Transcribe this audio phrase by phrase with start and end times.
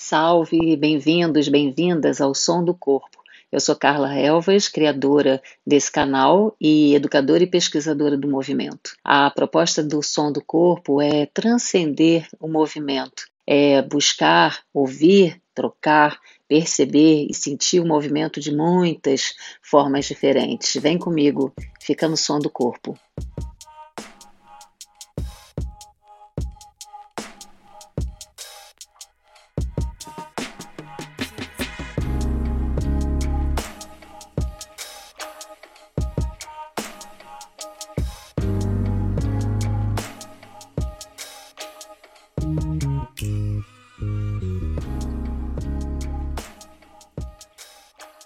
[0.00, 3.18] Salve, bem-vindos, bem-vindas ao Som do Corpo.
[3.50, 8.92] Eu sou Carla Elvas, criadora desse canal e educadora e pesquisadora do movimento.
[9.02, 17.26] A proposta do Som do Corpo é transcender o movimento, é buscar, ouvir, trocar, perceber
[17.28, 20.80] e sentir o movimento de muitas formas diferentes.
[20.80, 21.52] Vem comigo,
[21.82, 22.96] fica no som do corpo.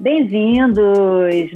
[0.02, 0.82] Bem-vindos,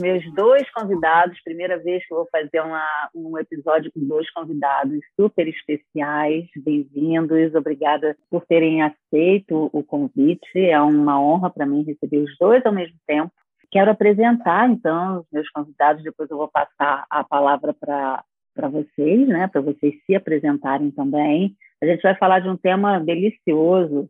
[0.00, 1.36] meus dois convidados.
[1.42, 6.44] Primeira vez que eu vou fazer uma, um episódio com dois convidados super especiais.
[6.56, 10.60] Bem-vindos, obrigada por terem aceito o convite.
[10.60, 13.32] É uma honra para mim receber os dois ao mesmo tempo.
[13.68, 16.04] Quero apresentar, então, os meus convidados.
[16.04, 21.56] Depois eu vou passar a palavra para vocês, né, para vocês se apresentarem também.
[21.82, 24.08] A gente vai falar de um tema delicioso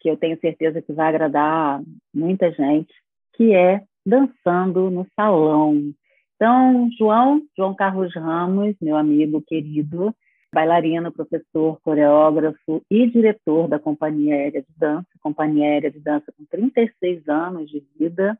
[0.00, 1.82] que eu tenho certeza que vai agradar
[2.14, 2.92] muita gente,
[3.36, 5.92] que é Dançando no Salão.
[6.36, 10.14] Então, João, João Carlos Ramos, meu amigo querido,
[10.52, 16.44] bailarino, professor, coreógrafo e diretor da Companhia Aérea de Dança, Companhia Aérea de Dança com
[16.44, 18.38] 36 anos de vida,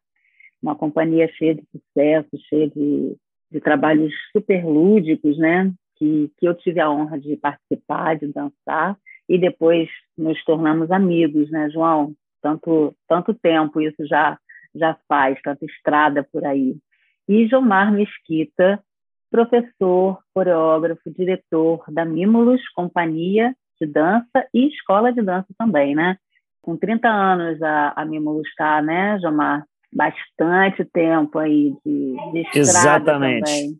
[0.62, 3.16] uma companhia cheia de sucesso, cheia de,
[3.50, 5.72] de trabalhos super lúdicos, né?
[5.96, 8.96] Que, que eu tive a honra de participar, de dançar,
[9.28, 12.14] e depois nos tornamos amigos, né, João?
[12.42, 14.38] Tanto, tanto tempo isso já
[14.74, 16.76] já faz, tanta estrada por aí.
[17.28, 18.82] E Jomar Mesquita,
[19.30, 26.16] professor, coreógrafo, diretor da Mimulus Companhia de Dança e Escola de Dança também, né?
[26.62, 29.64] Com 30 anos a, a Mimulus está, né, Jomar?
[29.92, 33.44] Bastante tempo aí de, de estrada Exatamente.
[33.44, 33.78] também.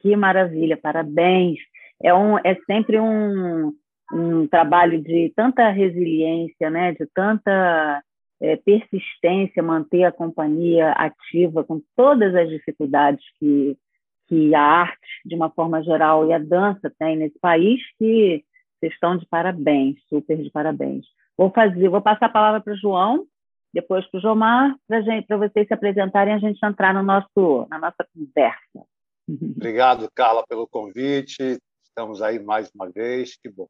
[0.00, 1.58] Que maravilha, parabéns.
[2.02, 3.72] É, um, é sempre um,
[4.12, 6.92] um trabalho de tanta resiliência, né?
[6.92, 8.02] de tanta
[8.40, 13.76] é, persistência, manter a companhia ativa com todas as dificuldades que,
[14.28, 18.44] que a arte, de uma forma geral, e a dança tem nesse país, que
[18.78, 21.04] vocês estão de parabéns, super de parabéns.
[21.36, 23.26] Vou fazer, vou passar a palavra para o João,
[23.72, 27.78] depois para o Jomar, para vocês se apresentarem e a gente entrar no nosso, na
[27.78, 28.86] nossa conversa.
[29.28, 31.58] Obrigado, Carla, pelo convite.
[31.84, 33.68] Estamos aí mais uma vez, que bom.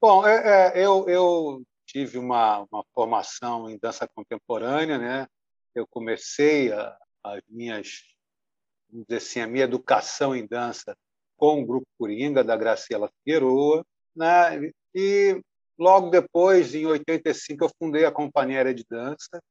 [0.00, 5.26] Bom, é, é, eu, eu tive uma, uma formação em dança contemporânea, né?
[5.74, 8.00] Eu comecei a, as minhas,
[8.88, 10.96] vamos dizer assim, a minha educação em dança
[11.36, 13.84] com o grupo Coringa da Graciela Figueroa,
[14.16, 14.72] né?
[14.94, 15.38] E
[15.78, 19.42] logo depois, em 85, eu fundei a Companhia de Dança.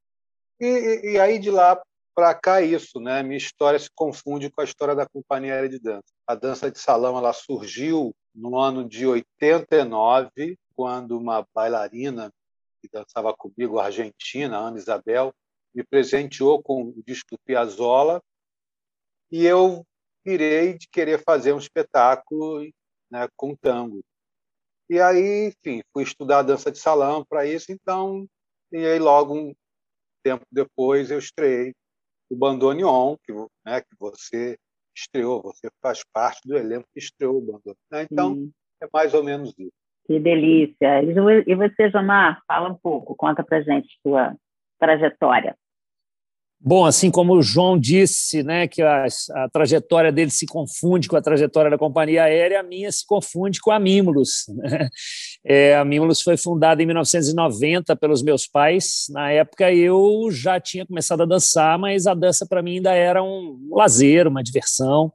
[0.59, 1.79] E, e aí de lá
[2.16, 3.22] para cá isso, né?
[3.22, 6.12] Minha história se confunde com a história da Companhia de Dança.
[6.25, 12.32] A dança de salão ela surgiu no ano de 89 quando uma bailarina
[12.82, 15.34] que dançava comigo, argentina, Ana Isabel,
[15.74, 18.22] me presenteou com o disco Piazzolla
[19.32, 19.86] e eu
[20.26, 22.62] virei de querer fazer um espetáculo
[23.09, 24.04] né, com tango.
[24.90, 28.28] E aí, enfim, fui estudar dança de salão para isso, então,
[28.72, 29.56] e aí logo um
[30.22, 31.74] tempo depois eu estreiei
[32.30, 33.32] o Bandoneon, que,
[33.66, 34.58] né, que você
[34.96, 37.76] estreou, você faz parte do elenco que estreou o Bandoneon.
[37.90, 38.08] Né?
[38.12, 38.52] Então, hum.
[38.82, 39.81] é mais ou menos isso.
[40.12, 41.02] Que delícia.
[41.48, 44.36] E você, Jomar, fala um pouco, conta para gente sua
[44.78, 45.56] trajetória.
[46.60, 51.16] Bom, assim como o João disse, né, que a, a, trajetória dele se confunde com
[51.16, 54.46] a trajetória da companhia aérea, a minha se confunde com a Mimulus.
[54.50, 54.90] Né?
[55.44, 59.06] É, a Mimulus foi fundada em 1990 pelos meus pais.
[59.10, 63.24] Na época eu já tinha começado a dançar, mas a dança para mim ainda era
[63.24, 65.12] um lazer, uma diversão.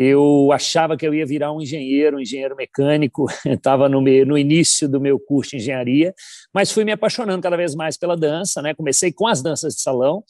[0.00, 4.88] Eu achava que eu ia virar um engenheiro, um engenheiro mecânico, estava no, no início
[4.88, 6.14] do meu curso de engenharia,
[6.54, 8.62] mas fui me apaixonando cada vez mais pela dança.
[8.62, 8.74] Né?
[8.74, 10.22] Comecei com as danças de salão,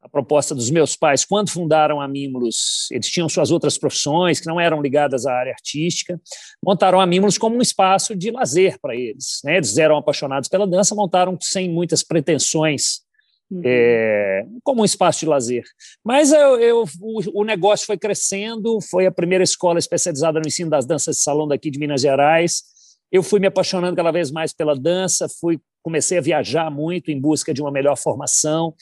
[0.00, 4.46] a proposta dos meus pais, quando fundaram a Mimulus, eles tinham suas outras profissões que
[4.46, 6.20] não eram ligadas à área artística,
[6.64, 9.40] montaram a Mimulus como um espaço de lazer para eles.
[9.42, 9.56] Né?
[9.56, 13.04] Eles eram apaixonados pela dança, montaram sem muitas pretensões
[13.50, 13.62] Uhum.
[13.64, 15.62] É, como um espaço de lazer.
[16.04, 20.68] Mas eu, eu, o, o, negócio foi crescendo, foi a primeira escola especializada no ensino
[20.68, 22.62] das danças de salão daqui de Minas Gerais.
[23.10, 27.20] Eu fui me apaixonando cada vez mais pela dança, fui comecei a viajar muito em
[27.20, 28.74] busca de uma melhor formação.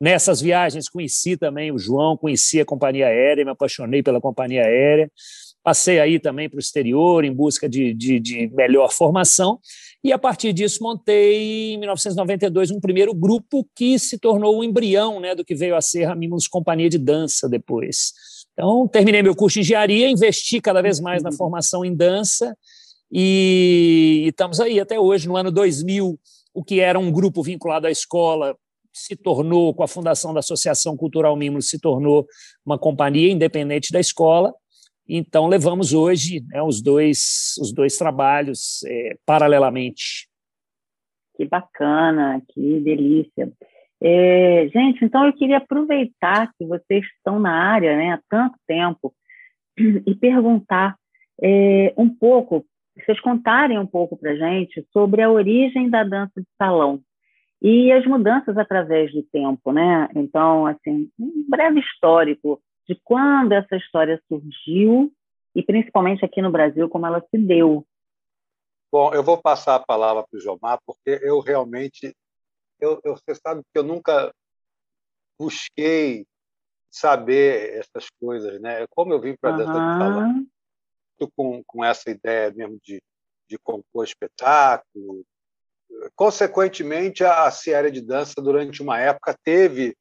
[0.00, 5.10] Nessas viagens conheci também o João, conheci a companhia aérea, me apaixonei pela companhia aérea.
[5.62, 9.58] passei aí também para o exterior em busca de, de, de, melhor formação,
[10.04, 15.20] e a partir disso montei, em 1992, um primeiro grupo que se tornou o embrião
[15.20, 18.12] né, do que veio a ser a Mimos Companhia de Dança depois.
[18.52, 21.36] Então, terminei meu curso de engenharia, investi cada vez mais na uhum.
[21.36, 22.56] formação em dança,
[23.10, 26.18] e, e estamos aí até hoje, no ano 2000,
[26.52, 28.56] o que era um grupo vinculado à escola
[28.92, 32.26] se tornou, com a fundação da Associação Cultural Mimos, se tornou
[32.64, 34.52] uma companhia independente da escola,
[35.16, 40.28] então, levamos hoje né, os, dois, os dois trabalhos é, paralelamente.
[41.36, 43.52] Que bacana, que delícia.
[44.00, 49.14] É, gente, então eu queria aproveitar que vocês estão na área né, há tanto tempo
[50.06, 50.96] e perguntar
[51.42, 52.64] é, um pouco,
[52.96, 57.00] vocês contarem um pouco para gente sobre a origem da dança de salão
[57.60, 60.08] e as mudanças através do tempo, né?
[60.16, 65.12] Então, assim, um breve histórico de quando essa história surgiu
[65.54, 67.86] e principalmente aqui no Brasil como ela se deu.
[68.90, 72.14] Bom, eu vou passar a palavra para o Jomar porque eu realmente
[72.80, 74.34] eu, eu, você sabe que eu nunca
[75.38, 76.26] busquei
[76.90, 78.84] saber essas coisas, né?
[78.90, 79.92] Como eu vim para dentro uhum.
[79.92, 80.46] do salão,
[81.36, 83.00] com, com essa ideia mesmo de,
[83.48, 85.24] de compor espetáculo.
[86.16, 89.96] Consequentemente, a Sierra de Dança, durante uma época, teve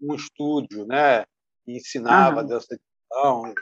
[0.00, 1.24] um estúdio, né?
[1.64, 2.46] Que ensinava uhum.
[2.46, 3.54] dança de salão,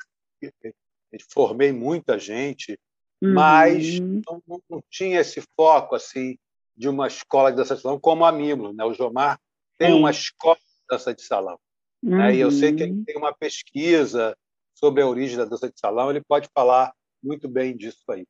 [1.32, 2.79] formei muita gente,
[3.23, 3.35] uhum.
[3.35, 6.37] mas não, não, tinha esse foco assim
[6.76, 8.85] de uma escola de dança de salão como a Mimlo, né?
[8.85, 9.38] O Jomar
[9.76, 11.58] tem uma escola de dança de salão,
[12.02, 12.17] uhum.
[12.17, 12.35] né?
[12.35, 13.05] E eu sei que ele uhum.
[13.05, 14.37] tem uma pesquisa
[14.75, 16.93] sobre a origem da dança de salão, ele pode falar
[17.23, 18.26] muito bem disso aí.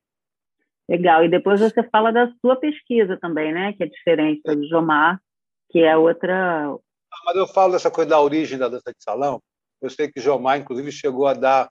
[0.89, 1.25] Legal.
[1.25, 3.73] E depois você fala da sua pesquisa também, né?
[3.75, 5.21] Que é diferente do Jomar,
[5.71, 6.77] que é outra.
[7.25, 9.41] Mas eu falo dessa coisa da origem da dança de salão,
[9.81, 11.71] eu sei que o Jomar, inclusive, chegou a dar,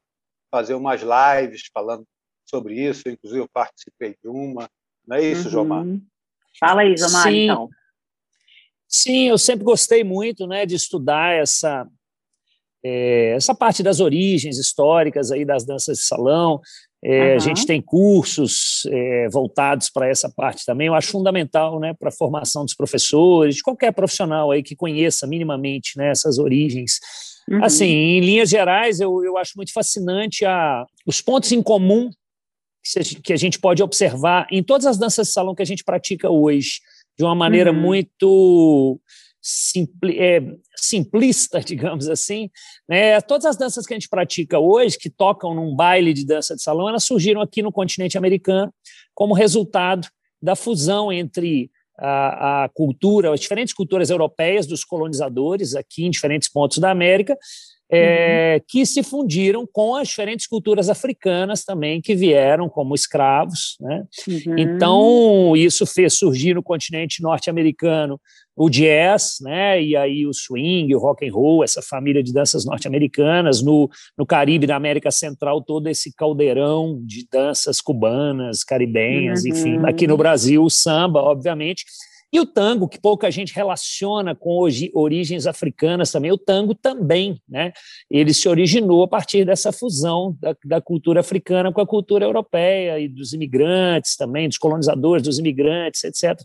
[0.51, 2.05] fazer umas lives falando
[2.45, 4.69] sobre isso, inclusive eu participei de uma.
[5.07, 5.51] Não é isso, uhum.
[5.51, 5.85] Jomar?
[6.59, 7.43] Fala aí, Jomar, Sim.
[7.43, 7.69] então.
[8.87, 11.87] Sim, eu sempre gostei muito né, de estudar essa,
[12.83, 16.59] é, essa parte das origens históricas aí das danças de salão.
[17.03, 17.35] É, uhum.
[17.35, 20.87] A gente tem cursos é, voltados para essa parte também.
[20.87, 25.27] Eu acho fundamental né, para a formação dos professores, de qualquer profissional aí que conheça
[25.27, 26.99] minimamente né, essas origens
[27.49, 27.63] Uhum.
[27.63, 32.09] Assim, em linhas gerais, eu, eu acho muito fascinante a, os pontos em comum
[33.23, 36.29] que a gente pode observar em todas as danças de salão que a gente pratica
[36.29, 36.79] hoje,
[37.17, 37.79] de uma maneira uhum.
[37.79, 38.99] muito
[39.41, 40.41] simpli, é,
[40.75, 42.49] simplista, digamos assim.
[42.87, 43.19] Né?
[43.21, 46.61] Todas as danças que a gente pratica hoje, que tocam num baile de dança de
[46.61, 48.73] salão, elas surgiram aqui no continente americano
[49.13, 50.07] como resultado
[50.41, 51.69] da fusão entre
[51.99, 57.37] a, a cultura, as diferentes culturas europeias dos colonizadores aqui em diferentes pontos da América,
[57.91, 58.65] é, uhum.
[58.67, 63.77] que se fundiram com as diferentes culturas africanas também que vieram como escravos.
[63.79, 64.03] Né?
[64.27, 64.57] Uhum.
[64.57, 68.19] Então, isso fez surgir no continente norte-americano
[68.55, 69.81] o jazz, né?
[69.81, 74.25] e aí o swing, o rock and roll, essa família de danças norte-americanas, no, no
[74.25, 79.49] Caribe, na América Central, todo esse caldeirão de danças cubanas, caribenhas, uhum.
[79.51, 79.77] enfim.
[79.85, 81.85] Aqui no Brasil, o samba, obviamente,
[82.31, 84.59] e o tango, que pouca gente relaciona com
[84.93, 87.71] origens africanas também, o tango também, né?
[88.09, 92.99] Ele se originou a partir dessa fusão da, da cultura africana com a cultura europeia
[92.99, 96.39] e dos imigrantes também, dos colonizadores, dos imigrantes, etc.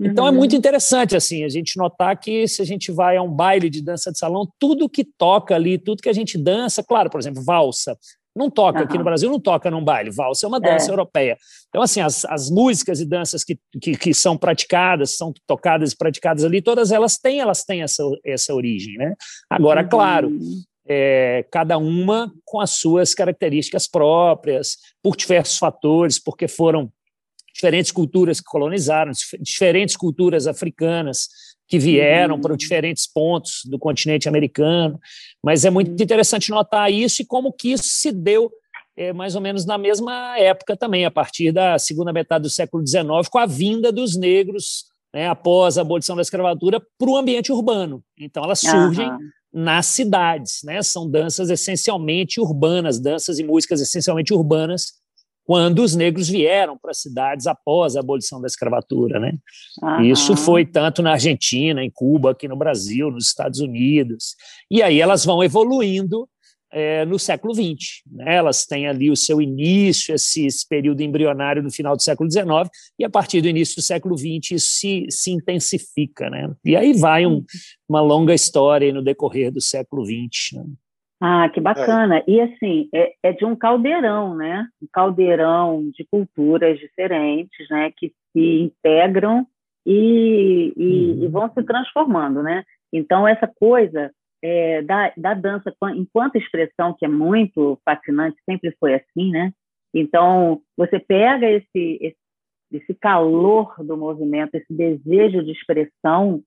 [0.00, 0.36] Então é uhum.
[0.36, 3.68] é muito interessante assim a gente notar que se a gente vai a um baile
[3.68, 7.20] de dança de salão, tudo que toca ali, tudo que a gente dança, claro, por
[7.20, 7.98] exemplo, valsa,
[8.34, 8.84] não toca, uhum.
[8.84, 10.92] aqui no Brasil não toca num baile, valsa é uma dança é.
[10.92, 11.36] europeia.
[11.68, 15.96] Então, assim, as, as músicas e danças que, que, que, são praticadas, são tocadas e
[15.96, 19.14] praticadas ali, todas elas têm, elas têm essa, essa origem, né?
[19.48, 19.88] Agora, uhum.
[19.88, 20.38] claro,
[20.86, 26.90] é, cada uma com as suas características próprias, por diversos fatores, porque foram
[27.52, 31.28] diferentes culturas que colonizaram, diferentes culturas africanas
[31.70, 32.40] que vieram uhum.
[32.40, 34.98] para diferentes pontos do continente americano.
[35.42, 38.50] Mas é muito interessante notar isso e como que isso se deu
[38.96, 42.84] é, mais ou menos na mesma época também, a partir da segunda metade do século
[42.84, 47.52] XIX, com a vinda dos negros né, após a abolição da escravatura para o ambiente
[47.52, 48.02] urbano.
[48.18, 49.18] Então elas surgem uhum.
[49.52, 50.82] nas cidades, né?
[50.82, 54.94] São danças essencialmente urbanas, danças e músicas essencialmente urbanas
[55.50, 59.18] quando os negros vieram para as cidades após a abolição da escravatura.
[59.18, 59.36] Né?
[59.82, 60.02] Uhum.
[60.02, 64.36] Isso foi tanto na Argentina, em Cuba, aqui no Brasil, nos Estados Unidos.
[64.70, 66.28] E aí elas vão evoluindo
[66.70, 68.02] é, no século XX.
[68.12, 68.36] Né?
[68.36, 72.70] Elas têm ali o seu início, esse, esse, período embrionário no final do século XIX,
[72.96, 76.30] e a partir do início do século XX isso se, se intensifica.
[76.30, 76.48] Né?
[76.64, 77.44] E aí vai um,
[77.88, 80.52] uma longa história no decorrer do século XX.
[80.52, 80.64] Né?
[81.20, 82.18] Ah, que bacana.
[82.18, 82.24] É.
[82.26, 84.66] E assim, é, é, de um caldeirão, né?
[84.82, 87.92] Um caldeirão de culturas diferentes, né?
[87.94, 89.46] Que se integram
[89.84, 91.24] e, e, uhum.
[91.24, 92.64] e vão se transformando, né?
[92.90, 94.10] Então, essa coisa
[94.42, 99.52] é, da, da dança enquanto expressão, que é muito fascinante, sempre foi assim, né?
[99.92, 102.16] Então, você pega esse, esse,
[102.72, 106.42] esse calor do movimento, esse desejo de expressão,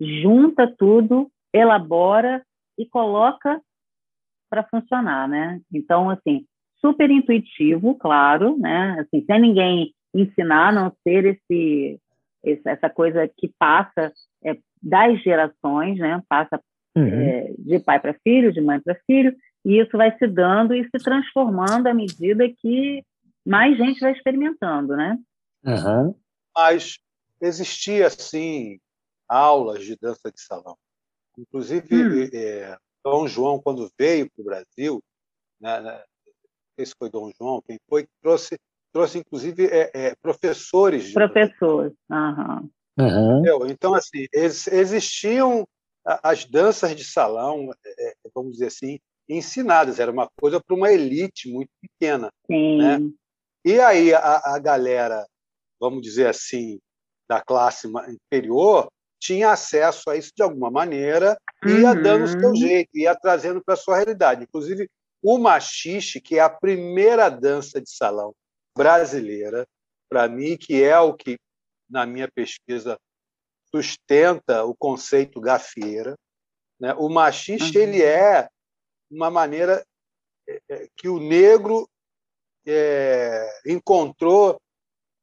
[0.00, 2.42] junta tudo, elabora
[2.78, 3.60] e coloca
[4.50, 5.60] para funcionar, né?
[5.72, 6.44] Então, assim,
[6.80, 8.98] super intuitivo, claro, né?
[9.00, 12.00] Assim, sem ninguém ensinar, a não ser esse,
[12.66, 14.12] essa coisa que passa
[14.44, 16.20] é, das gerações, né?
[16.28, 16.60] Passa
[16.96, 17.06] uhum.
[17.06, 20.84] é, de pai para filho, de mãe para filho, e isso vai se dando e
[20.84, 23.04] se transformando à medida que
[23.46, 25.16] mais gente vai experimentando, né?
[25.64, 26.14] Uhum.
[26.56, 26.98] Mas
[27.40, 28.78] existia, sim,
[29.28, 30.76] aulas de dança de salão.
[31.38, 32.28] Inclusive, hum.
[32.32, 35.02] é, Dom João, quando veio para o Brasil,
[35.60, 38.58] né, né, não sei se foi Dom João, quem foi, trouxe,
[38.92, 41.04] trouxe inclusive, é, é, professores.
[41.04, 41.92] De Professores.
[42.10, 42.70] Uhum.
[42.98, 43.66] Uhum.
[43.68, 45.66] Então, assim, existiam
[46.04, 50.00] as danças de salão, é, é, vamos dizer assim, ensinadas.
[50.00, 52.30] Era uma coisa para uma elite muito pequena.
[52.46, 52.78] Sim.
[52.78, 52.98] Né?
[53.64, 55.26] E aí a, a galera,
[55.78, 56.78] vamos dizer assim,
[57.28, 62.02] da classe inferior, tinha acesso a isso de alguma maneira e ia uhum.
[62.02, 64.44] dando o seu jeito, ia trazendo para a sua realidade.
[64.44, 64.88] Inclusive,
[65.22, 68.34] o machixe, que é a primeira dança de salão
[68.76, 69.66] brasileira,
[70.08, 71.38] para mim, que é o que,
[71.88, 72.98] na minha pesquisa,
[73.70, 76.16] sustenta o conceito gafieira.
[76.80, 76.94] Né?
[76.94, 77.82] O machixe uhum.
[77.82, 78.48] ele é
[79.10, 79.84] uma maneira
[80.48, 81.88] é, é, que o negro
[82.66, 84.58] é, encontrou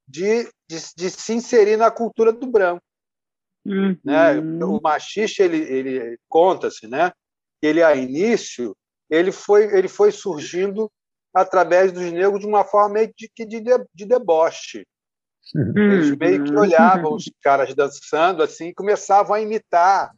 [0.08, 2.82] de, de, de se inserir na cultura do branco.
[3.68, 3.98] Uhum.
[4.04, 4.40] Né?
[4.64, 7.12] O machista ele, ele conta-se, né?
[7.62, 8.76] Ele a início
[9.10, 10.92] ele foi ele foi surgindo
[11.34, 13.62] através dos negros de uma forma meio de, de,
[13.94, 14.86] de deboche.
[15.56, 16.62] Eles meio que uhum.
[16.62, 20.12] olhavam os caras dançando assim, e começavam a imitar,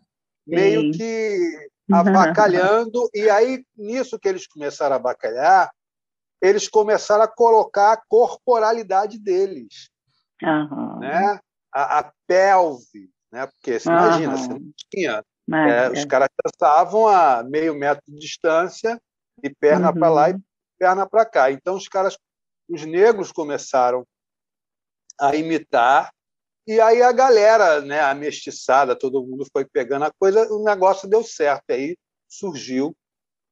[0.47, 3.09] meio que abacalhando.
[3.13, 5.69] E aí, nisso que eles começaram a abacalhar,
[6.41, 9.89] eles começaram a colocar a corporalidade deles.
[10.41, 10.99] Uhum.
[10.99, 11.39] Né?
[11.71, 13.47] A, a pelve, né?
[13.47, 13.95] Porque você uhum.
[13.95, 15.23] imagina, você não tinha.
[15.51, 19.01] É, os caras dançavam a meio metro de distância,
[19.43, 19.93] e perna uhum.
[19.95, 20.35] para lá e
[20.77, 21.51] perna para cá.
[21.51, 22.17] Então os caras,
[22.69, 24.05] os negros começaram
[25.19, 26.11] a imitar
[26.67, 31.09] e aí a galera, né, a mestiçada, todo mundo foi pegando a coisa, o negócio
[31.09, 31.71] deu certo.
[31.71, 32.95] Aí surgiu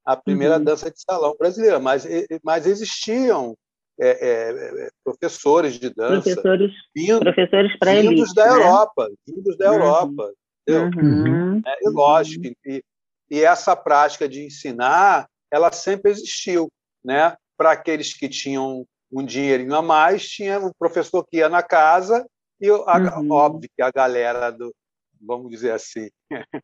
[0.05, 0.63] a primeira uhum.
[0.63, 2.05] dança de salão brasileira, mas,
[2.43, 3.57] mas existiam
[4.00, 6.22] é, é, é, professores de dança.
[6.22, 8.51] Professores, vindo, professores para Vindos da né?
[8.51, 9.74] Europa, vindos da uhum.
[9.74, 10.34] Europa.
[10.70, 11.62] Uhum.
[11.66, 12.84] É, e lógico, e,
[13.32, 16.68] e, essa prática de ensinar, ela sempre existiu.
[17.04, 17.36] Né?
[17.58, 22.25] Para aqueles que tinham um dinheirinho a mais, tinha um professor que ia na casa,
[22.60, 23.32] e a, uhum.
[23.32, 24.74] óbvio que a galera do,
[25.22, 26.10] vamos dizer assim,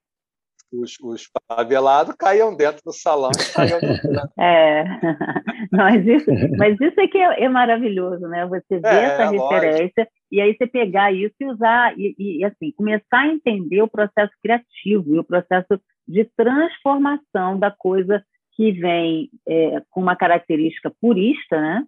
[0.74, 3.32] os, os favelados caíam dentro do salão.
[3.54, 3.80] Caíam
[4.40, 4.84] é,
[5.72, 8.46] mas isso, mas isso é que é, é maravilhoso, né?
[8.48, 10.16] Você ver é, essa referência lógico.
[10.32, 14.32] e aí você pegar isso e usar, e, e, assim, começar a entender o processo
[14.42, 18.24] criativo e o processo de transformação da coisa
[18.56, 21.86] que vem é, com uma característica purista, né?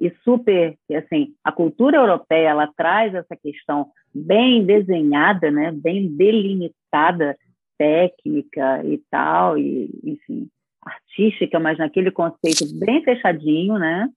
[0.00, 5.70] E super, assim, a cultura europeia ela traz essa questão bem desenhada, né?
[5.72, 7.36] Bem delimitada
[7.78, 10.48] técnica e tal, e, enfim,
[10.84, 14.08] artística, mas naquele conceito bem fechadinho, né?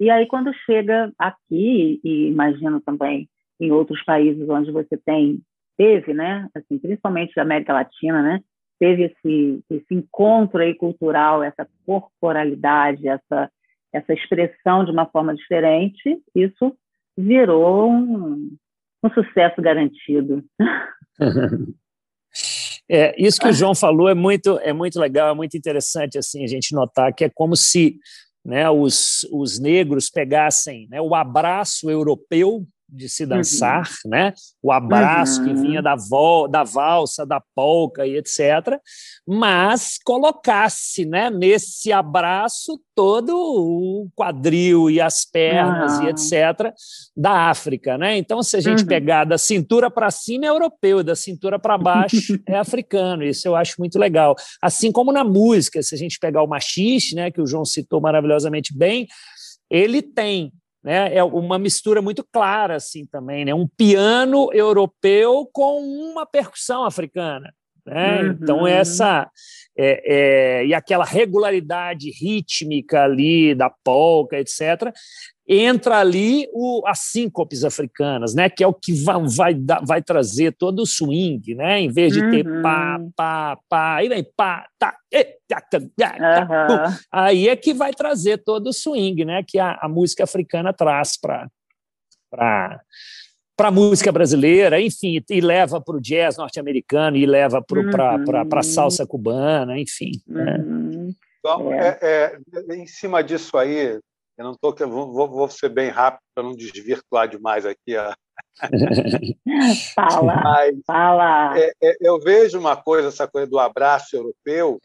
[0.00, 3.28] E aí, quando chega aqui, e imagino também
[3.60, 5.40] em outros países onde você tem,
[5.76, 6.48] teve, né?
[6.54, 8.40] Assim, principalmente da América Latina, né?
[8.78, 13.50] Teve esse, esse encontro aí cultural, essa corporalidade, essa,
[13.92, 16.76] essa expressão de uma forma diferente, isso
[17.16, 18.56] virou um,
[19.04, 20.42] um sucesso garantido.
[22.90, 26.44] É, isso que o João falou é muito, é muito legal, é muito interessante assim
[26.44, 27.96] a gente notar que é como se
[28.44, 34.10] né, os, os negros pegassem né, o abraço europeu de se dançar, uhum.
[34.10, 34.34] né?
[34.62, 35.48] O abraço uhum.
[35.48, 38.78] que vinha da, vol da valsa, da polca e etc.
[39.26, 46.04] Mas colocasse, né, nesse abraço todo o quadril e as pernas uhum.
[46.04, 46.74] e etc.
[47.16, 48.18] da África, né?
[48.18, 48.88] Então, se a gente uhum.
[48.88, 53.24] pegar da cintura para cima é europeu, da cintura para baixo é africano.
[53.24, 54.36] Isso eu acho muito legal.
[54.60, 58.00] Assim como na música, se a gente pegar o machixe, né, que o João citou
[58.00, 59.08] maravilhosamente bem,
[59.70, 61.14] ele tem né?
[61.14, 63.54] É uma mistura muito clara assim também, né?
[63.54, 67.52] Um piano europeu com uma percussão africana.
[67.84, 68.22] Né?
[68.22, 68.38] Uhum.
[68.40, 69.30] Então, essa.
[69.76, 74.92] É, é, e aquela regularidade rítmica ali da polca, etc.,
[75.52, 78.48] entra ali o, as síncopes africanas, né?
[78.48, 79.54] que é o que vai, vai,
[79.84, 81.80] vai trazer todo o swing, né?
[81.80, 82.30] em vez de uhum.
[82.30, 86.96] ter pá, pá, pá, aí vem pá, tá, e, tá, tá, tá, uhum.
[87.12, 89.44] aí é que vai trazer todo o swing né?
[89.46, 91.48] que a, a música africana traz para
[93.54, 98.58] para a música brasileira, enfim, e leva para o jazz norte-americano, e leva para uhum.
[98.58, 100.12] a salsa cubana, enfim.
[100.26, 100.56] Né?
[100.56, 101.14] Uhum.
[101.38, 101.98] Então, é.
[102.00, 102.38] É,
[102.70, 103.98] é, em cima disso aí,
[104.36, 108.14] eu não tô, vou, vou ser bem rápido para não desvirtuar demais aqui a.
[109.94, 111.58] fala, Mas, fala.
[111.58, 114.80] É, é, eu vejo uma coisa, essa coisa do abraço europeu,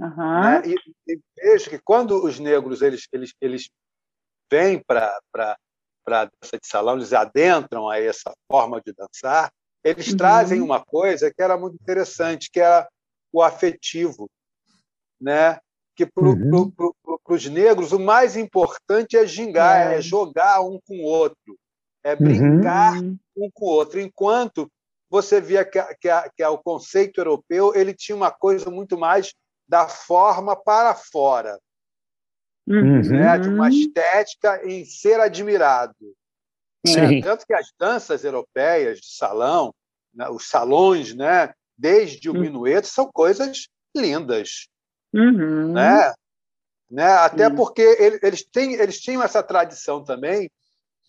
[0.00, 0.40] uhum.
[0.40, 0.62] né?
[0.66, 3.68] e, e, vejo que quando os negros eles, eles, eles
[4.50, 5.18] vêm para
[6.06, 9.50] para a dança de salão, eles adentram a essa forma de dançar,
[9.82, 10.16] eles uhum.
[10.16, 12.88] trazem uma coisa que era muito interessante, que era
[13.32, 14.30] o afetivo,
[15.20, 15.58] né?
[15.96, 16.70] Que para uhum.
[16.70, 16.94] pro,
[17.28, 19.96] os negros o mais importante é gingar, é.
[19.96, 21.58] é jogar um com o outro,
[22.04, 22.18] é uhum.
[22.18, 23.18] brincar uhum.
[23.36, 23.98] um com o outro.
[23.98, 24.70] Enquanto
[25.08, 29.32] você via que, que, que o conceito europeu ele tinha uma coisa muito mais
[29.68, 31.58] da forma para fora
[32.66, 33.00] uhum.
[33.00, 35.94] né, de uma estética em ser admirado.
[36.84, 37.20] Né?
[37.22, 39.74] Tanto que as danças europeias de salão,
[40.12, 42.40] né, os salões, né, desde o uhum.
[42.40, 44.68] minueto, são coisas lindas.
[45.14, 45.72] Uhum.
[45.72, 46.12] Né?
[46.90, 47.04] Né?
[47.04, 47.82] Até porque
[48.22, 50.50] eles, têm, eles tinham essa tradição também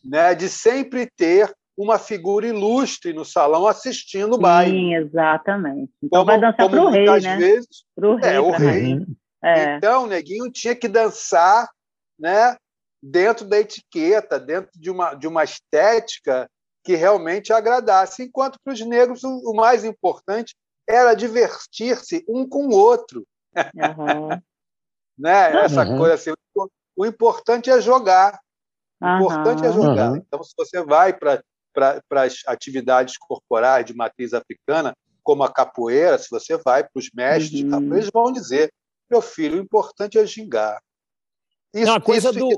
[0.04, 4.72] né, de sempre ter uma figura ilustre no salão assistindo o baile.
[4.72, 5.92] Sim, exatamente.
[6.02, 7.38] Então como, vai dançar para o rei, né?
[7.38, 9.06] Vezes, pro é, rei, é, o rei.
[9.44, 9.76] É.
[9.76, 11.70] Então, o neguinho tinha que dançar
[12.18, 12.58] né,
[13.02, 16.50] dentro da etiqueta, dentro de uma, de uma estética
[16.84, 18.24] que realmente agradasse.
[18.24, 20.56] Enquanto para os negros, o, o mais importante
[20.90, 23.24] era divertir-se um com o outro.
[23.56, 24.42] Uhum.
[25.18, 25.64] né?
[25.64, 25.98] Essa uhum.
[25.98, 26.34] coisa assim.
[26.96, 28.40] O importante é jogar.
[29.02, 30.18] O importante é jogar.
[30.18, 31.42] Então, se você vai para
[31.74, 37.12] para as atividades corporais de matriz africana, como a capoeira, se você vai para os
[37.14, 37.66] mestres uhum.
[37.66, 38.74] de capoeira, eles vão dizer
[39.10, 40.82] meu filho, o importante é gingar.
[41.74, 42.50] Isso, não, a coisa do.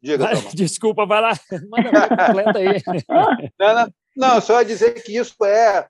[0.00, 1.32] Diga, vai, Desculpa, vai lá,
[1.68, 2.82] manda completa aí.
[3.58, 5.88] não, não, não, só dizer que isso é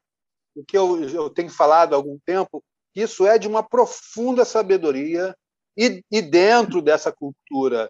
[0.56, 2.64] o que eu, eu tenho falado há algum tempo,
[3.00, 5.34] isso é de uma profunda sabedoria
[5.76, 7.88] e, e dentro dessa cultura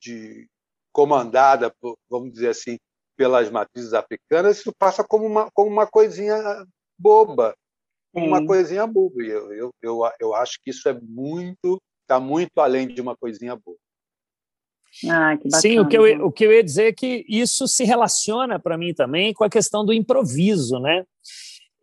[0.00, 0.46] de
[0.92, 2.78] comandada, por, vamos dizer assim,
[3.16, 6.36] pelas matrizes africanas, isso passa como uma, como uma coisinha
[6.98, 7.54] boba
[8.14, 9.22] uma coisinha boba.
[9.22, 13.16] E eu, eu, eu, eu acho que isso é muito, está muito além de uma
[13.16, 13.78] coisinha boba.
[15.10, 15.60] Ah, que bacana.
[15.60, 18.78] Sim, o que, eu, o que eu ia dizer é que isso se relaciona para
[18.78, 21.04] mim também com a questão do improviso, né?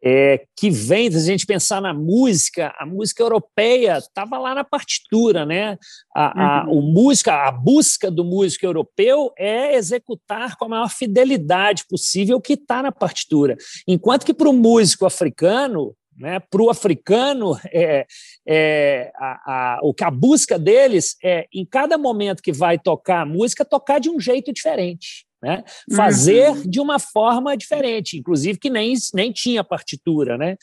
[0.03, 4.63] É, que vem, se a gente pensar na música, a música europeia estava lá na
[4.63, 5.77] partitura, né?
[6.15, 6.79] A, a, uhum.
[6.79, 12.41] o música, a busca do músico europeu é executar com a maior fidelidade possível o
[12.41, 13.55] que está na partitura.
[13.87, 16.39] Enquanto que para o músico africano, né?
[16.39, 18.05] Para o africano, é,
[18.47, 23.21] é, a, a, o que a busca deles é, em cada momento que vai tocar
[23.21, 25.25] a música, tocar de um jeito diferente.
[25.41, 25.63] Né?
[25.95, 26.61] Fazer uhum.
[26.69, 30.37] de uma forma diferente, inclusive que nem, nem tinha partitura.
[30.37, 30.55] Né?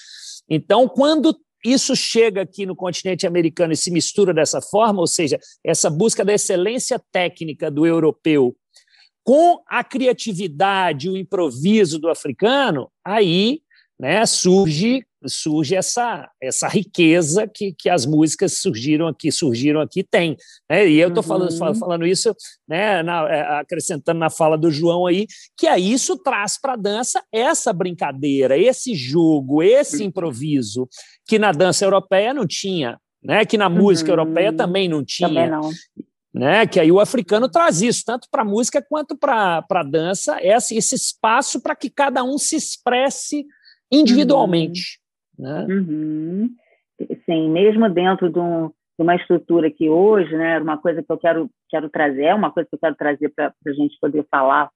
[0.48, 5.38] Então, quando isso chega aqui no continente americano e se mistura dessa forma, ou seja,
[5.64, 8.56] essa busca da excelência técnica do europeu
[9.24, 13.60] com a criatividade, o improviso do africano, aí
[14.00, 20.36] né, surge surge essa, essa riqueza que, que as músicas surgiram aqui, surgiram aqui, tem.
[20.70, 20.88] Né?
[20.88, 21.74] E eu estou falando, uhum.
[21.74, 22.34] falando isso,
[22.68, 25.26] né, na, é, acrescentando na fala do João aí,
[25.56, 30.88] que aí isso traz para a dança essa brincadeira, esse jogo, esse improviso,
[31.26, 33.44] que na dança europeia não tinha, né?
[33.44, 34.18] que na música uhum.
[34.18, 35.28] europeia também não tinha.
[35.28, 35.70] Também não.
[36.30, 40.38] Né, que aí o africano traz isso, tanto para a música quanto para a dança,
[40.40, 43.46] esse, esse espaço para que cada um se expresse
[43.90, 45.00] individualmente.
[45.38, 45.66] Né?
[45.68, 46.50] Uhum.
[47.24, 48.72] Sim, mesmo dentro de, um, de,
[49.02, 52.68] uma estrutura que hoje, né, uma coisa que eu quero, quero trazer, é uma coisa
[52.68, 54.68] que eu quero trazer para a gente poder falar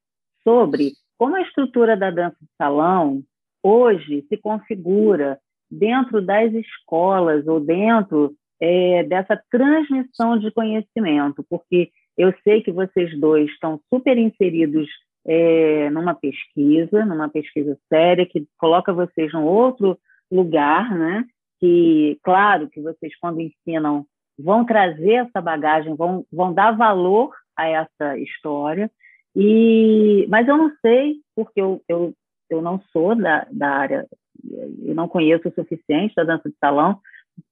[0.45, 3.23] sobre como a estrutura da dança de salão
[3.63, 5.39] hoje se configura
[5.71, 13.19] dentro das escolas ou dentro é, dessa transmissão de conhecimento, porque eu sei que vocês
[13.19, 14.89] dois estão super inseridos
[15.25, 19.99] é, numa pesquisa, numa pesquisa séria, que coloca vocês num outro
[20.35, 21.25] lugar, né?
[21.61, 24.05] Que, claro, que vocês, quando ensinam,
[24.39, 28.91] vão trazer essa bagagem, vão, vão dar valor a essa história.
[29.37, 32.13] E, mas eu não sei, porque eu, eu,
[32.51, 34.07] eu não sou da, da área
[34.85, 36.99] eu não conheço o suficiente da dança de salão,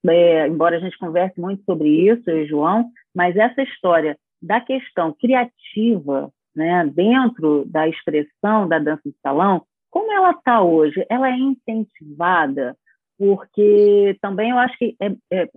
[0.06, 4.60] é, embora a gente converse muito sobre isso, eu e João, mas essa história da
[4.60, 11.04] questão criativa né, dentro da expressão da dança de salão, como ela está hoje?
[11.08, 12.76] Ela é incentivada
[13.18, 15.48] porque também eu acho que é, é,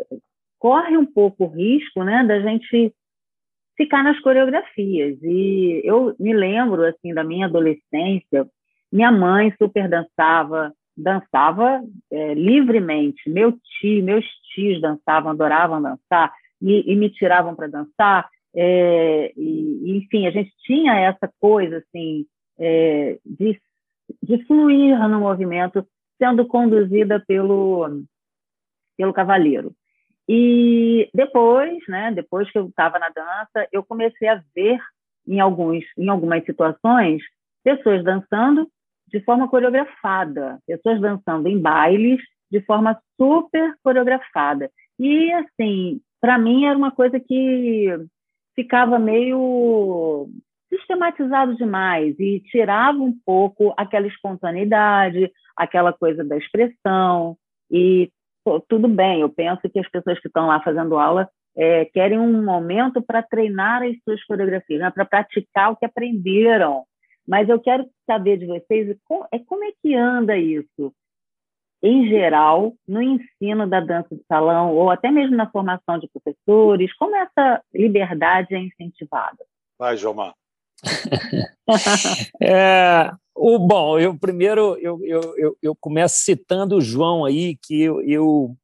[0.59, 2.93] corre um pouco o risco né, da gente
[3.77, 5.17] ficar nas coreografias.
[5.21, 8.45] E eu me lembro assim da minha adolescência,
[8.91, 13.29] minha mãe super dançava, dançava é, livremente.
[13.29, 18.29] Meu tio, meus tios dançavam, adoravam dançar e, e me tiravam para dançar.
[18.55, 22.25] É, e, enfim, a gente tinha essa coisa assim
[22.59, 23.59] é, de,
[24.21, 25.85] de fluir no movimento,
[26.17, 28.03] sendo conduzida pelo
[28.95, 29.73] pelo cavaleiro.
[30.29, 34.79] E depois, né, depois que eu estava na dança, eu comecei a ver
[35.27, 37.21] em alguns em algumas situações
[37.63, 38.67] pessoas dançando
[39.07, 42.19] de forma coreografada, pessoas dançando em bailes
[42.51, 44.69] de forma super coreografada.
[44.99, 47.87] E assim, para mim era uma coisa que
[48.55, 50.29] ficava meio
[50.73, 57.37] sistematizado demais e tirava um pouco aquela espontaneidade, aquela coisa da expressão.
[57.69, 58.09] E
[58.43, 62.19] pô, tudo bem, eu penso que as pessoas que estão lá fazendo aula é, querem
[62.19, 64.89] um momento para treinar as suas coreografias, né?
[64.89, 66.83] para praticar o que aprenderam.
[67.27, 70.93] Mas eu quero saber de vocês como é, como é que anda isso,
[71.81, 76.93] em geral, no ensino da dança de salão, ou até mesmo na formação de professores,
[76.95, 79.45] como essa liberdade é incentivada?
[79.77, 80.33] Vai, Jomar.
[82.41, 87.81] é, o, bom, eu primeiro eu, eu, eu, eu, começo citando o João aí, que
[87.81, 88.57] eu, eu,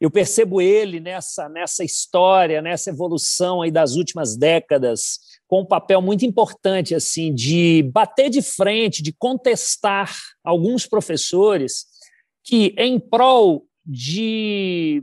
[0.00, 6.02] eu percebo ele nessa, nessa história, nessa evolução aí das últimas décadas, com um papel
[6.02, 11.86] muito importante assim de bater de frente, de contestar alguns professores
[12.44, 15.02] que, em prol de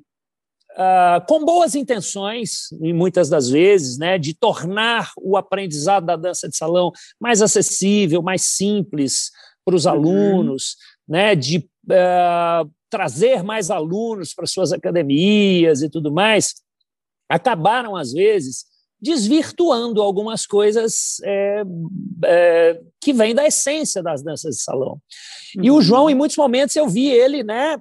[0.76, 6.50] Uh, com boas intenções, e muitas das vezes, né, de tornar o aprendizado da dança
[6.50, 9.32] de salão mais acessível, mais simples
[9.64, 9.92] para os uhum.
[9.92, 10.76] alunos,
[11.08, 16.56] né, de uh, trazer mais alunos para suas academias e tudo mais,
[17.30, 18.66] acabaram, às vezes,
[19.02, 21.64] desvirtuando algumas coisas é,
[22.26, 25.00] é, que vêm da essência das danças de salão.
[25.56, 25.64] Uhum.
[25.64, 25.82] E o uhum.
[25.82, 27.78] João, em muitos momentos, eu vi ele né,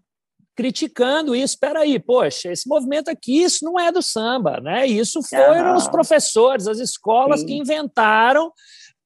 [0.55, 1.55] criticando isso.
[1.55, 4.87] Espera aí, poxa, esse movimento aqui, isso não é do samba, né?
[4.87, 7.47] Isso foram ah, os professores, as escolas sim.
[7.47, 8.53] que inventaram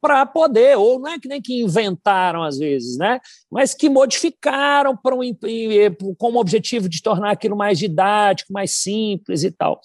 [0.01, 3.19] para poder, ou não é que nem que inventaram às vezes, né?
[3.51, 5.21] mas que modificaram para um,
[6.17, 9.81] com o objetivo de tornar aquilo mais didático, mais simples e tal.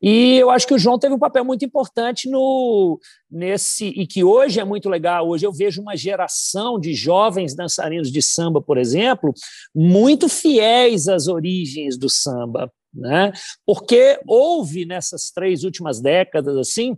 [0.00, 2.98] E eu acho que o João teve um papel muito importante no
[3.30, 5.28] nesse e que hoje é muito legal.
[5.28, 9.32] Hoje eu vejo uma geração de jovens dançarinos de samba, por exemplo,
[9.74, 13.32] muito fiéis às origens do samba, né?
[13.64, 16.96] Porque houve nessas três últimas décadas assim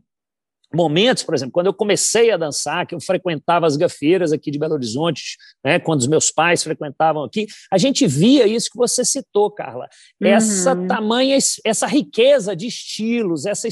[0.75, 4.59] momentos, por exemplo, quando eu comecei a dançar, que eu frequentava as gafeiras aqui de
[4.59, 9.05] Belo Horizonte, né, quando os meus pais frequentavam aqui, a gente via isso que você
[9.05, 9.89] citou, Carla,
[10.21, 10.87] essa uhum.
[10.87, 13.67] tamanha, essa riqueza de estilos, essa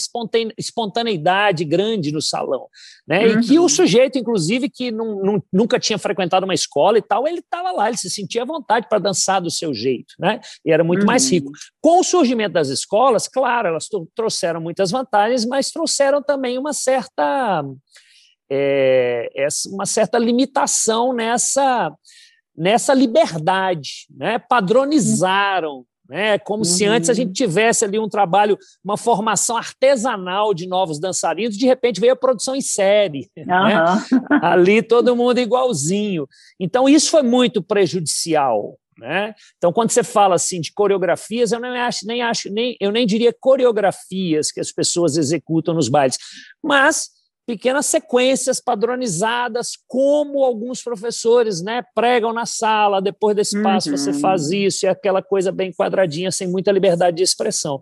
[0.59, 2.67] espontaneidade grande no salão,
[3.07, 3.41] né, uhum.
[3.41, 3.69] e que o uhum.
[3.69, 7.89] sujeito, inclusive, que não, não, nunca tinha frequentado uma escola e tal, ele estava lá,
[7.89, 11.07] ele se sentia à vontade para dançar do seu jeito, né, e era muito uhum.
[11.07, 11.51] mais rico.
[11.81, 17.65] Com o surgimento das escolas, claro, elas trouxeram muitas vantagens, mas trouxeram também uma certa
[18.49, 19.29] é,
[19.73, 21.93] uma certa limitação nessa
[22.57, 24.39] nessa liberdade, né?
[24.39, 26.39] Padronizaram, né?
[26.39, 26.65] Como uhum.
[26.65, 31.67] se antes a gente tivesse ali um trabalho, uma formação artesanal de novos dançarinos, de
[31.67, 33.45] repente veio a produção em série, uhum.
[33.45, 33.77] né?
[34.41, 36.27] ali todo mundo igualzinho.
[36.59, 39.35] Então isso foi muito prejudicial, né?
[39.57, 43.07] Então, quando você fala assim de coreografias, eu nem acho, nem acho, nem eu nem
[43.07, 46.19] diria coreografias que as pessoas executam nos bailes,
[46.63, 47.11] mas
[47.47, 53.01] pequenas sequências padronizadas, como alguns professores, né, pregam na sala.
[53.01, 53.97] Depois desse passo uhum.
[53.97, 57.81] você faz isso, e aquela coisa bem quadradinha, sem muita liberdade de expressão.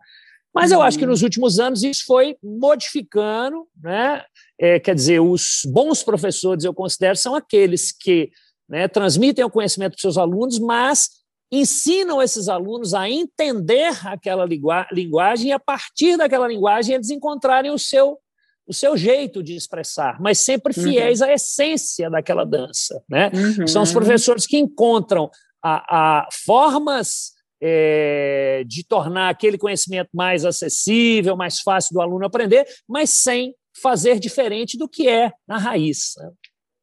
[0.55, 1.27] Mas eu acho que nos uhum.
[1.27, 4.23] últimos anos isso foi modificando, né?
[4.61, 8.31] É, quer dizer, os bons professores, eu considero, são aqueles que
[8.69, 11.09] né, transmitem o conhecimento para os seus alunos, mas
[11.53, 14.45] ensinam esses alunos a entender aquela
[14.93, 18.19] linguagem e, a partir daquela linguagem, eles encontrarem o seu,
[18.67, 20.83] o seu jeito de expressar, mas sempre uhum.
[20.83, 21.29] fiéis uhum.
[21.29, 23.03] à essência daquela dança.
[23.09, 23.31] Né?
[23.33, 23.67] Uhum.
[23.67, 25.31] São os professores que encontram
[25.63, 32.67] a, a formas é, de tornar aquele conhecimento mais acessível, mais fácil do aluno aprender,
[32.89, 36.15] mas sem fazer diferente do que é na raiz.
[36.19, 36.31] Né?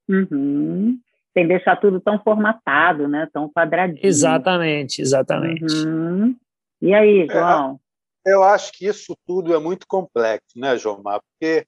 [0.10, 1.00] Uhum.
[1.34, 3.28] Sem deixar tudo tão formatado, né?
[3.32, 4.06] Tão quadradinho.
[4.06, 5.74] Exatamente, exatamente.
[5.86, 6.36] Uhum.
[6.82, 7.80] E aí, é, João?
[8.26, 11.02] É, eu acho que isso tudo é muito complexo, né, João?
[11.04, 11.66] Porque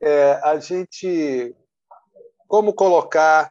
[0.00, 1.54] é, a gente.
[2.46, 3.50] Como colocar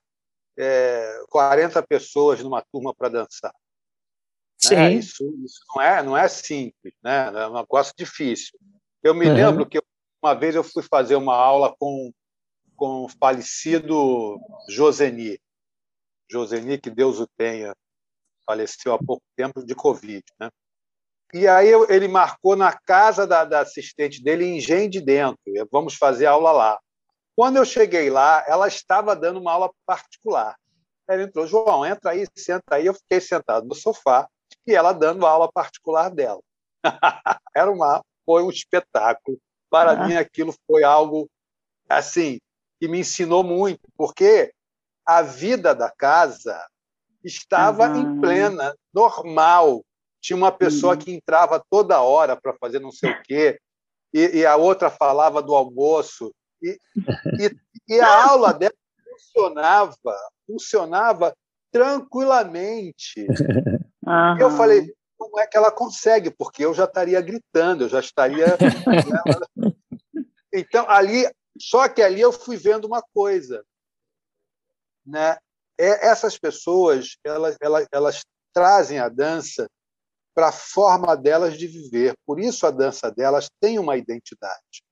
[0.58, 3.54] é, 40 pessoas numa turma para dançar?
[4.58, 4.76] Sim.
[4.76, 4.93] Né?
[4.93, 7.32] Isso, isso não, é, não é simples, né?
[7.34, 8.58] é um negócio difícil.
[9.04, 9.34] Eu me uhum.
[9.34, 9.80] lembro que
[10.22, 12.12] uma vez eu fui fazer uma aula com,
[12.76, 15.39] com o falecido Joseni.
[16.29, 17.73] Joseni, que Deus o tenha,
[18.45, 20.23] faleceu há pouco tempo de Covid.
[20.39, 20.49] Né?
[21.33, 25.39] E aí ele marcou na casa da, da assistente dele, em de Dentro.
[25.71, 26.79] Vamos fazer aula lá.
[27.35, 30.55] Quando eu cheguei lá, ela estava dando uma aula particular.
[31.07, 32.85] Ela entrou, João, entra aí, senta aí.
[32.85, 34.27] Eu fiquei sentado no sofá
[34.65, 36.41] e ela dando a aula particular dela.
[37.55, 39.37] Era uma, foi um espetáculo.
[39.69, 40.07] Para ah.
[40.07, 41.29] mim, aquilo foi algo
[41.89, 42.39] assim
[42.79, 44.53] que me ensinou muito, porque
[45.08, 46.62] a vida da casa
[47.24, 48.02] estava uhum.
[48.17, 49.84] em plena, normal.
[50.22, 51.00] Tinha uma pessoa uhum.
[51.00, 53.60] que entrava toda hora para fazer não sei o quê,
[54.13, 56.34] e, e, a outra falava do almoço.
[56.62, 56.78] E,
[57.39, 58.74] e, e a aula dela
[59.10, 61.36] funcionava, funcionava
[61.72, 63.28] tranquilamente.
[64.06, 64.38] Uhum.
[64.39, 66.32] Eu falei, como é que ela consegue?
[66.32, 68.46] Porque eu já estaria gritando, eu já estaria.
[70.54, 73.63] Então, ali, só que ali eu fui vendo uma coisa.
[75.08, 75.38] Né?
[75.80, 79.70] É, essas pessoas, elas, elas, elas trazem a dança
[80.36, 82.13] para a forma delas de viver.
[82.26, 84.84] Por isso a dança delas tem uma identidade.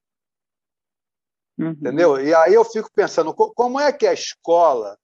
[1.58, 1.72] Uhum.
[1.72, 2.20] Entendeu?
[2.20, 4.98] E aí eu fico pensando, como é que a escola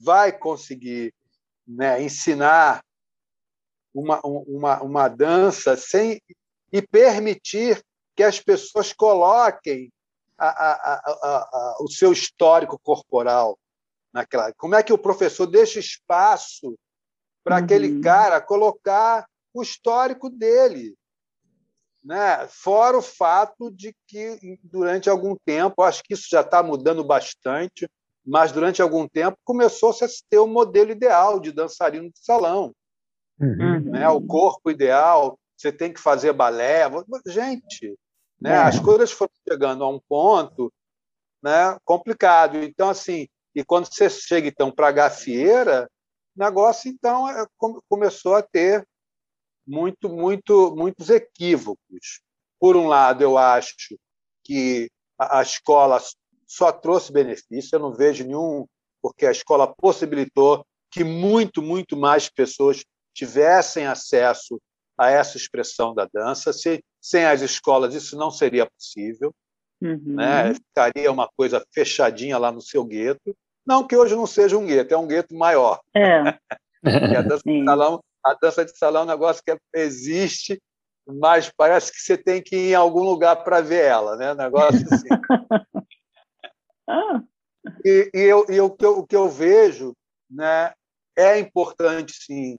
[0.00, 1.12] vai conseguir
[1.66, 2.82] né, ensinar
[3.94, 6.20] uma, uma, uma dança sem
[6.72, 7.82] e permitir
[8.16, 9.92] que as pessoas coloquem
[10.36, 13.56] a, a, a, o seu histórico corporal
[14.14, 14.52] naquela.
[14.54, 16.78] Como é que o professor deixa espaço
[17.42, 17.64] para uhum.
[17.64, 20.94] aquele cara colocar o histórico dele?
[22.02, 22.46] Né?
[22.48, 27.90] Fora o fato de que, durante algum tempo, acho que isso já está mudando bastante,
[28.24, 32.72] mas durante algum tempo começou-se a ter o um modelo ideal de dançarino de salão.
[33.40, 33.80] Uhum.
[33.90, 34.08] Né?
[34.08, 36.84] O corpo ideal, você tem que fazer balé.
[37.26, 37.98] Gente,
[38.40, 38.52] né?
[38.52, 38.56] É.
[38.58, 40.72] as coisas foram chegando a um ponto
[41.42, 42.56] né, complicado.
[42.58, 45.88] Então, assim, e quando você chega então para a gafieira,
[46.36, 47.46] o negócio então é,
[47.88, 48.86] começou a ter
[49.66, 52.20] muito, muito, muitos equívocos.
[52.58, 53.74] Por um lado, eu acho
[54.42, 56.00] que a escola
[56.46, 58.66] só trouxe benefício, eu não vejo nenhum,
[59.00, 64.60] porque a escola possibilitou que muito, muito mais pessoas tivessem acesso
[64.98, 66.52] a essa expressão da dança.
[66.52, 69.34] Se, sem as escolas, isso não seria possível.
[69.80, 70.14] Uhum.
[70.14, 70.54] Né?
[70.54, 73.36] Ficaria uma coisa fechadinha lá no seu gueto.
[73.66, 75.80] Não que hoje não seja um gueto, é um gueto maior.
[75.94, 76.38] É.
[77.18, 80.60] a, dança de salão, a dança de salão é um negócio que existe,
[81.06, 84.34] mas parece que você tem que ir em algum lugar para ver ela, né?
[84.34, 85.08] Negócio assim.
[86.88, 87.22] ah.
[87.82, 89.96] E, e, eu, e o, que eu, o que eu vejo
[90.30, 90.70] né,
[91.16, 92.56] é importante, sim,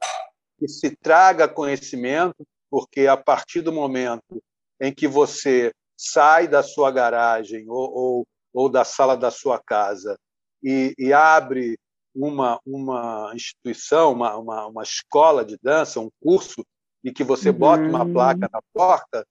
[0.57, 4.41] que se traga conhecimento, porque a partir do momento
[4.81, 10.17] em que você sai da sua garagem ou, ou, ou da sala da sua casa
[10.65, 11.77] e, e abre
[12.13, 16.65] uma, uma instituição, uma, uma, uma, escola de dança, um curso,
[17.03, 18.13] e que você bota uma uhum.
[18.13, 19.27] placa na porta,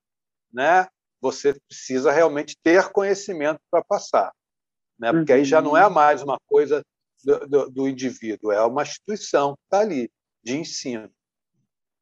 [0.53, 0.87] né?
[1.21, 4.31] você precisa realmente ter conhecimento para passar.
[4.97, 5.11] Né?
[5.11, 5.93] Porque aí já não é uhum.
[5.93, 6.85] mais uma coisa
[7.25, 10.09] do, do, do indivíduo, é uma instituição que está ali
[10.45, 11.11] de ensino.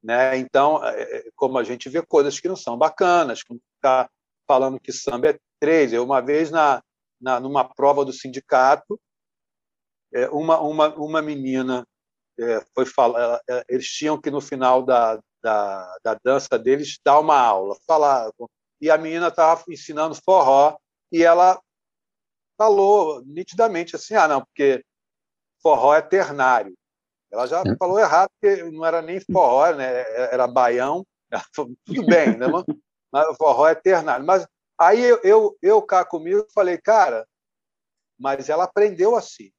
[0.02, 0.36] Né?
[0.36, 4.10] Então, é, é, como a gente vê coisas que não são bacanas, como ficar
[4.46, 5.92] falando que samba é três.
[5.92, 6.82] Eu, uma vez, na,
[7.20, 9.00] na, numa prova do sindicato,
[10.12, 11.86] é, uma, uma, uma menina
[12.74, 17.76] foi falar, eles tinham que, no final da, da, da dança deles, dar uma aula,
[17.86, 18.30] falar.
[18.80, 20.76] E a menina estava ensinando forró
[21.12, 21.60] e ela
[22.56, 24.84] falou nitidamente assim: ah, não, porque
[25.62, 26.74] forró é ternário.
[27.30, 27.76] Ela já é.
[27.76, 30.00] falou errado, porque não era nem forró, né?
[30.32, 31.04] era baião.
[31.84, 32.46] Tudo bem, né?
[33.10, 34.24] mas forró é ternário.
[34.24, 34.46] Mas
[34.78, 37.26] aí eu, eu, eu cá comigo falei, cara,
[38.18, 39.50] mas ela aprendeu assim.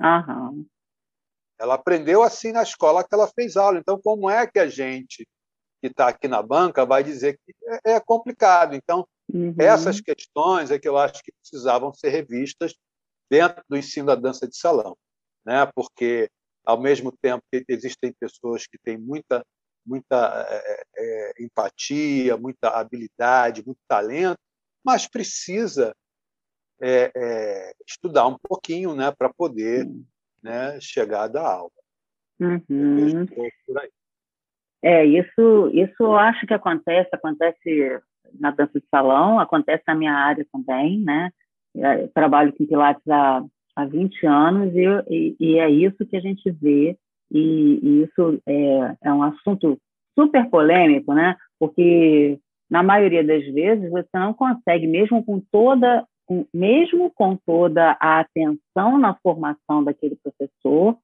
[0.00, 0.66] Uhum.
[1.58, 3.78] Ela aprendeu assim na escola que ela fez aula.
[3.78, 5.26] Então, como é que a gente
[5.80, 8.74] que está aqui na banca vai dizer que é, é complicado?
[8.74, 9.54] Então, uhum.
[9.58, 12.74] essas questões é que eu acho que precisavam ser revistas
[13.30, 14.96] dentro do ensino da dança de salão,
[15.44, 15.70] né?
[15.74, 16.30] Porque
[16.64, 19.44] ao mesmo tempo que existem pessoas que têm muita,
[19.84, 24.38] muita é, é, empatia, muita habilidade, muito talento,
[24.84, 25.94] mas precisa
[26.80, 29.86] é, estudar um pouquinho né, para poder
[30.42, 31.70] né, chegada à aula.
[32.40, 33.26] Uhum.
[33.78, 33.90] aí.
[34.82, 38.00] É, isso, isso eu acho que acontece, acontece
[38.38, 41.30] na dança de salão, acontece na minha área também, né?
[41.74, 43.42] Eu trabalho com Pilates há,
[43.74, 46.96] há 20 anos e, e, e é isso que a gente vê,
[47.30, 49.78] e, e isso é, é um assunto
[50.14, 51.36] super polêmico, né?
[51.58, 52.38] Porque
[52.70, 56.06] na maioria das vezes você não consegue, mesmo com toda,
[56.52, 60.96] mesmo com toda a atenção na formação daquele professor,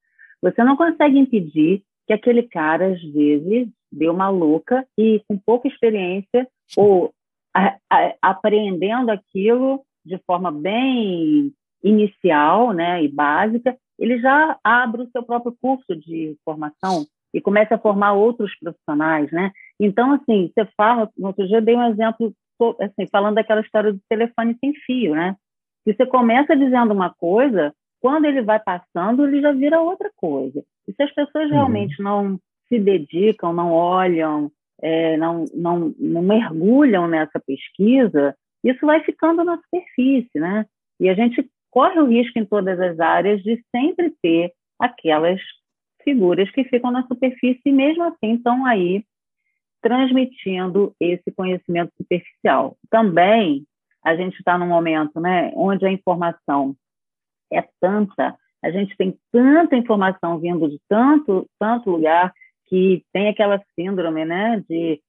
[0.42, 5.68] você não consegue impedir que aquele cara, às vezes, deu uma louca e, com pouca
[5.68, 7.12] experiência, ou
[7.54, 15.10] a, a, aprendendo aquilo de forma bem inicial né, e básica, ele já abre o
[15.10, 19.50] seu próprio curso de formação e começa a formar outros profissionais, né?
[19.78, 22.32] Então, assim, você fala, no outro dia eu dei um exemplo,
[22.80, 25.36] assim, falando daquela história do telefone sem fio, né?
[25.84, 30.62] Que você começa dizendo uma coisa, quando ele vai passando, ele já vira outra coisa.
[30.88, 31.54] E se as pessoas uhum.
[31.54, 32.38] realmente não
[32.68, 39.58] se dedicam, não olham, é, não, não, não mergulham nessa pesquisa, isso vai ficando na
[39.58, 40.66] superfície, né?
[40.98, 45.40] E a gente corre o risco em todas as áreas de sempre ter aquelas
[46.02, 49.04] figuras que ficam na superfície e mesmo assim estão aí
[49.84, 52.74] transmitindo esse conhecimento superficial.
[52.88, 53.66] Também
[54.02, 56.74] a gente está num momento, né, onde a informação
[57.52, 62.32] é tanta, a gente tem tanta informação vindo de tanto, tanto lugar
[62.66, 65.02] que tem aquela síndrome, né, de,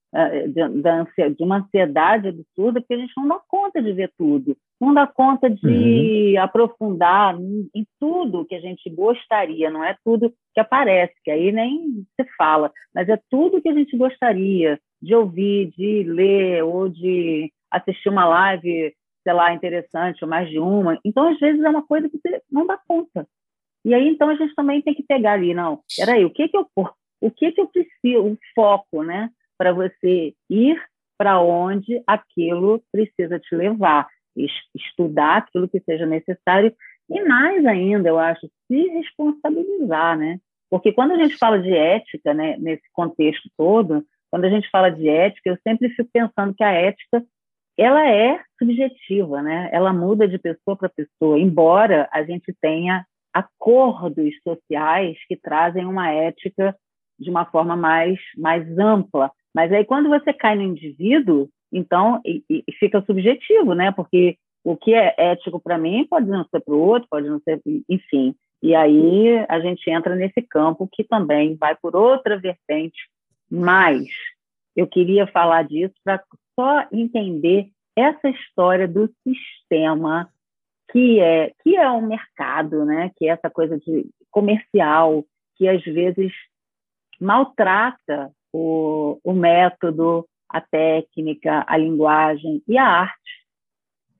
[0.48, 4.94] de, de uma ansiedade absurda, porque a gente não dá conta de ver tudo, não
[4.94, 6.42] dá conta de uhum.
[6.42, 11.52] aprofundar em, em tudo que a gente gostaria, não é tudo que aparece, que aí
[11.52, 16.88] nem se fala, mas é tudo que a gente gostaria de ouvir, de ler ou
[16.88, 18.94] de assistir uma live
[19.26, 21.00] sei lá, interessante, ou mais de uma.
[21.04, 23.28] Então, às vezes, é uma coisa que você não dá conta.
[23.84, 26.56] E aí, então, a gente também tem que pegar ali, não, peraí, o que que
[26.56, 26.68] eu,
[27.22, 30.82] o que que eu preciso, o foco, né, para você ir
[31.18, 34.08] para onde aquilo precisa te levar,
[34.76, 36.76] estudar aquilo que seja necessário
[37.10, 40.40] e mais ainda, eu acho, se responsabilizar, né?
[40.70, 44.90] Porque quando a gente fala de ética, né, nesse contexto todo, quando a gente fala
[44.90, 47.24] de ética, eu sempre fico pensando que a ética
[47.78, 49.70] ela é subjetiva, né?
[49.72, 56.10] Ela muda de pessoa para pessoa, embora a gente tenha acordos sociais que trazem uma
[56.10, 56.76] ética
[57.20, 59.32] de uma forma mais mais ampla.
[59.56, 63.90] Mas aí quando você cai no indivíduo, então e, e fica subjetivo, né?
[63.90, 67.40] Porque o que é ético para mim pode não ser para o outro, pode não
[67.40, 68.36] ser, enfim.
[68.62, 72.98] E aí a gente entra nesse campo que também vai por outra vertente.
[73.50, 74.06] Mas
[74.76, 76.22] eu queria falar disso para
[76.60, 80.30] só entender essa história do sistema
[80.92, 83.10] que é que é o um mercado, né?
[83.16, 85.24] Que é essa coisa de comercial
[85.56, 86.34] que às vezes
[87.22, 93.46] maltrata o, o método, a técnica, a linguagem e a arte.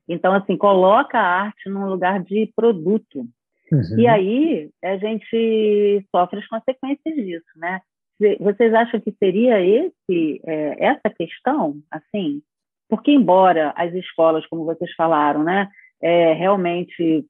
[0.06, 3.26] Então, assim, coloca a arte num lugar de produto.
[3.72, 3.98] Uhum.
[3.98, 7.80] E aí a gente sofre as consequências disso, né?
[8.40, 12.42] Vocês acham que seria esse é, essa questão, assim?
[12.88, 15.68] Porque embora as escolas, como vocês falaram, né,
[16.00, 17.26] é, realmente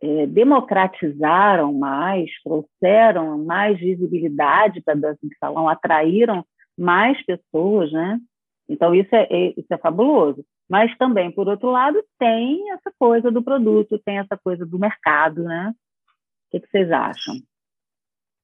[0.00, 6.44] é, democratizaram mais, trouxeram mais visibilidade para a dança de salão, atraíram
[6.76, 8.20] mais pessoas, né?
[8.68, 10.44] Então isso é, é, isso é fabuloso.
[10.68, 15.42] Mas também, por outro lado, tem essa coisa do produto, tem essa coisa do mercado,
[15.42, 15.72] né?
[15.72, 17.34] O que, que vocês acham?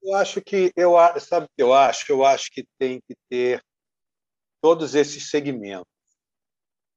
[0.03, 2.11] Eu acho que eu sabe o que eu acho.
[2.11, 3.63] Eu acho que tem que ter
[4.61, 5.87] todos esses segmentos,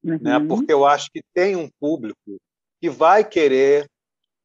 [0.01, 0.15] né?
[0.15, 0.21] uhum.
[0.23, 0.47] né?
[0.47, 2.37] Porque eu acho que tem um público
[2.81, 3.87] que vai querer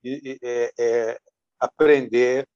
[0.05, 1.19] é, é,
[1.59, 2.47] aprender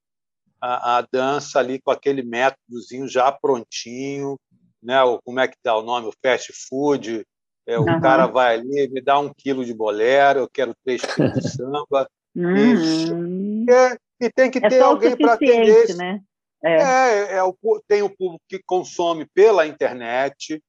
[0.61, 4.39] a, a, dança ali com aquele métodozinho já prontinho,
[4.83, 5.03] né?
[5.03, 6.09] O, como é que dá o nome?
[6.09, 7.25] O fast food.
[7.67, 8.01] É, o uhum.
[8.01, 12.09] cara vai ali, me dá um quilo de bolero, eu quero três quilos de samba.
[12.35, 13.67] Uhum.
[13.67, 15.97] E, é, e tem que é ter alguém para atender.
[15.97, 16.21] Né?
[16.65, 16.77] É.
[16.77, 17.55] É, é, o,
[17.89, 20.63] tem o público que consome pela internet,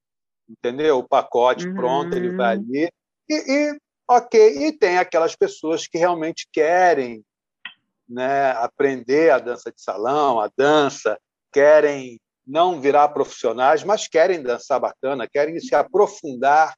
[0.48, 0.98] entendeu?
[0.98, 1.74] O pacote uhum.
[1.74, 2.64] pronto, ele vai uhum.
[2.64, 2.88] ali.
[3.28, 7.22] E, e, ok, e tem aquelas pessoas que realmente querem
[8.08, 11.18] né, aprender a dança de salão, a dança,
[11.52, 16.74] querem não virar profissionais, mas querem dançar bacana, querem se aprofundar.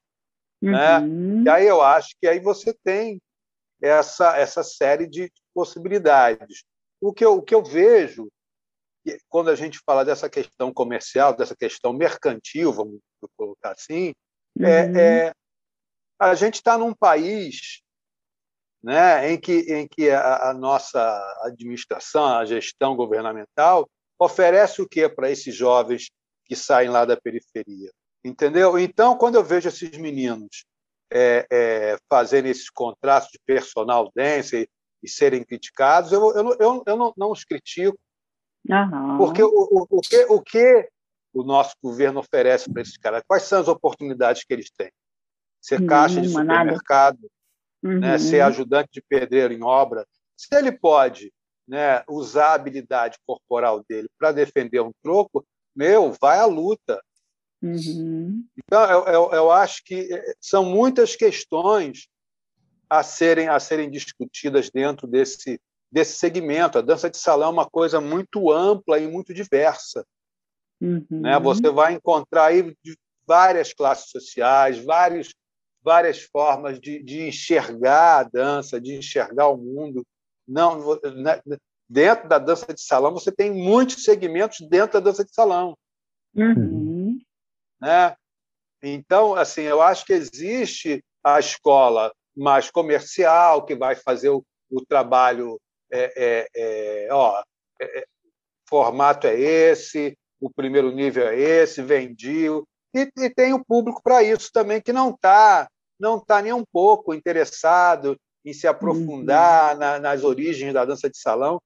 [0.61, 0.99] Né?
[0.99, 1.43] Uhum.
[1.43, 1.43] Né?
[1.45, 3.21] E aí eu acho que aí você tem
[3.81, 6.65] essa, essa série de possibilidades.
[7.01, 8.29] O que eu, o que eu vejo,
[9.29, 12.99] quando a gente fala dessa questão comercial, dessa questão mercantil, vamos
[13.37, 14.13] colocar assim,
[14.59, 14.67] é, uhum.
[14.97, 15.33] é, é,
[16.21, 17.83] a gente está num país
[18.83, 21.01] né, em que, em que a, a nossa
[21.43, 26.11] administração, a gestão governamental, oferece o que para esses jovens
[26.45, 27.91] que saem lá da periferia?
[28.23, 28.79] Entendeu?
[28.79, 30.65] Então, quando eu vejo esses meninos
[31.11, 34.69] é, é, fazerem esses contratos de personal dance e,
[35.03, 37.99] e serem criticados, eu, eu, eu, eu não, não os critico,
[38.69, 39.17] uhum.
[39.17, 40.89] porque o, o, o, que, o que
[41.33, 43.23] o nosso governo oferece para esses caras?
[43.27, 44.91] Quais são as oportunidades que eles têm?
[45.61, 47.31] Ser caixa de supermercado,
[47.83, 47.99] uhum.
[47.99, 50.07] né, ser ajudante de pedreiro em obra.
[50.37, 51.33] Se ele pode
[51.69, 55.45] né, usar a habilidade corporal dele para defender um troco,
[55.77, 57.01] meu, vai à luta.
[57.63, 58.45] Uhum.
[58.57, 62.09] Então, eu, eu, eu, acho que eh, são muitas questões
[62.89, 65.61] a serem, a serem discutidas dentro desse,
[65.93, 66.79] desse segmento.
[66.79, 70.05] A dança de salão é uma coisa muito ampla e muito diversa.
[70.81, 71.07] Uhum.
[71.11, 71.39] Né?
[71.39, 72.75] Você vai encontrar aí
[73.27, 75.35] várias classes sociais, vários,
[75.83, 80.05] várias formas de, de enxergar a dança, de enxergar o mundo.
[80.47, 81.41] Não, né?
[81.89, 85.77] Dentro da dança de salão, você tem muitos segmentos dentro da dança de salão.
[86.35, 87.19] Uhum.
[87.81, 88.15] Né?
[88.83, 94.85] Então, assim, eu acho que existe a escola mais comercial, que vai fazer o, o
[94.87, 95.61] trabalho,
[95.91, 97.43] é, é, é, ó,
[97.81, 98.05] é, é,
[98.69, 104.23] formato é esse, o primeiro nível é esse, vendido, e, e tem o público para
[104.23, 105.69] isso também, que não está
[105.99, 109.81] não tá nem um pouco interessado em se aprofundar uhum.
[109.81, 111.61] na, nas origens da dança de salão.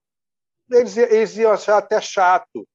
[0.70, 2.66] Eles, eles iam achar até chato.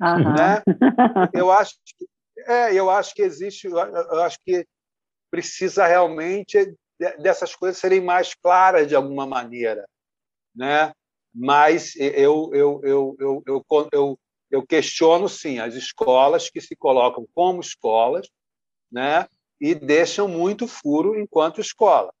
[0.00, 0.34] Uhum.
[0.34, 0.62] Né?
[1.32, 2.06] Eu acho que
[2.46, 4.66] é, eu acho que existe, eu acho que
[5.30, 6.74] precisa realmente
[7.18, 9.86] dessas coisas serem mais claras de alguma maneira,
[10.54, 10.92] né?
[11.34, 14.18] Mas eu eu, eu, eu, eu, eu,
[14.50, 18.28] eu questiono sim as escolas que se colocam como escolas,
[18.90, 19.26] né?
[19.60, 22.12] E deixam muito furo enquanto escola.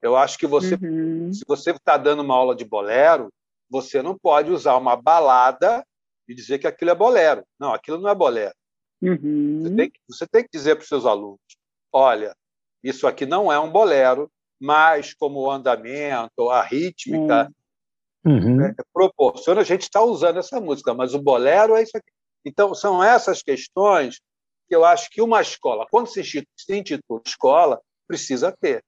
[0.00, 1.32] Eu acho que você, uhum.
[1.32, 3.32] se você está dando uma aula de bolero,
[3.68, 5.84] você não pode usar uma balada
[6.28, 7.44] e dizer que aquilo é bolero.
[7.58, 8.54] Não, aquilo não é bolero.
[9.02, 9.62] Uhum.
[9.62, 11.40] Você, tem que, você tem que dizer para os seus alunos:
[11.92, 12.34] olha,
[12.82, 14.30] isso aqui não é um bolero,
[14.60, 17.54] mas como o andamento, a rítmica uhum.
[18.26, 22.10] É, proporciona, a gente está usando essa música, mas o bolero é isso aqui.
[22.44, 24.20] Então, são essas questões
[24.68, 28.82] que eu acho que uma escola, quando se intitula escola, precisa ter.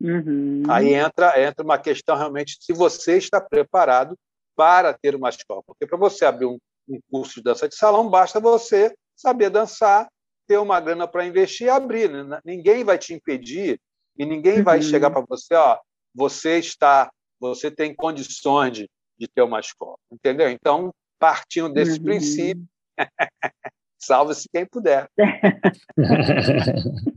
[0.00, 0.64] Uhum.
[0.68, 4.16] Aí entra, entra uma questão realmente se você está preparado
[4.56, 5.62] para ter uma escola.
[5.64, 6.58] Porque para você abrir um,
[6.88, 10.08] um curso de dança de salão, basta você saber dançar,
[10.46, 12.10] ter uma grana para investir e abrir.
[12.10, 12.40] Né?
[12.44, 13.80] Ninguém vai te impedir
[14.18, 14.64] e ninguém uhum.
[14.64, 15.78] vai chegar para você, ó,
[16.14, 17.10] você está,
[17.48, 20.48] você tem condições de, de ter uma escola, entendeu?
[20.48, 22.04] Então, partindo desse uhum.
[22.04, 22.64] princípio,
[23.98, 25.08] salve-se quem puder.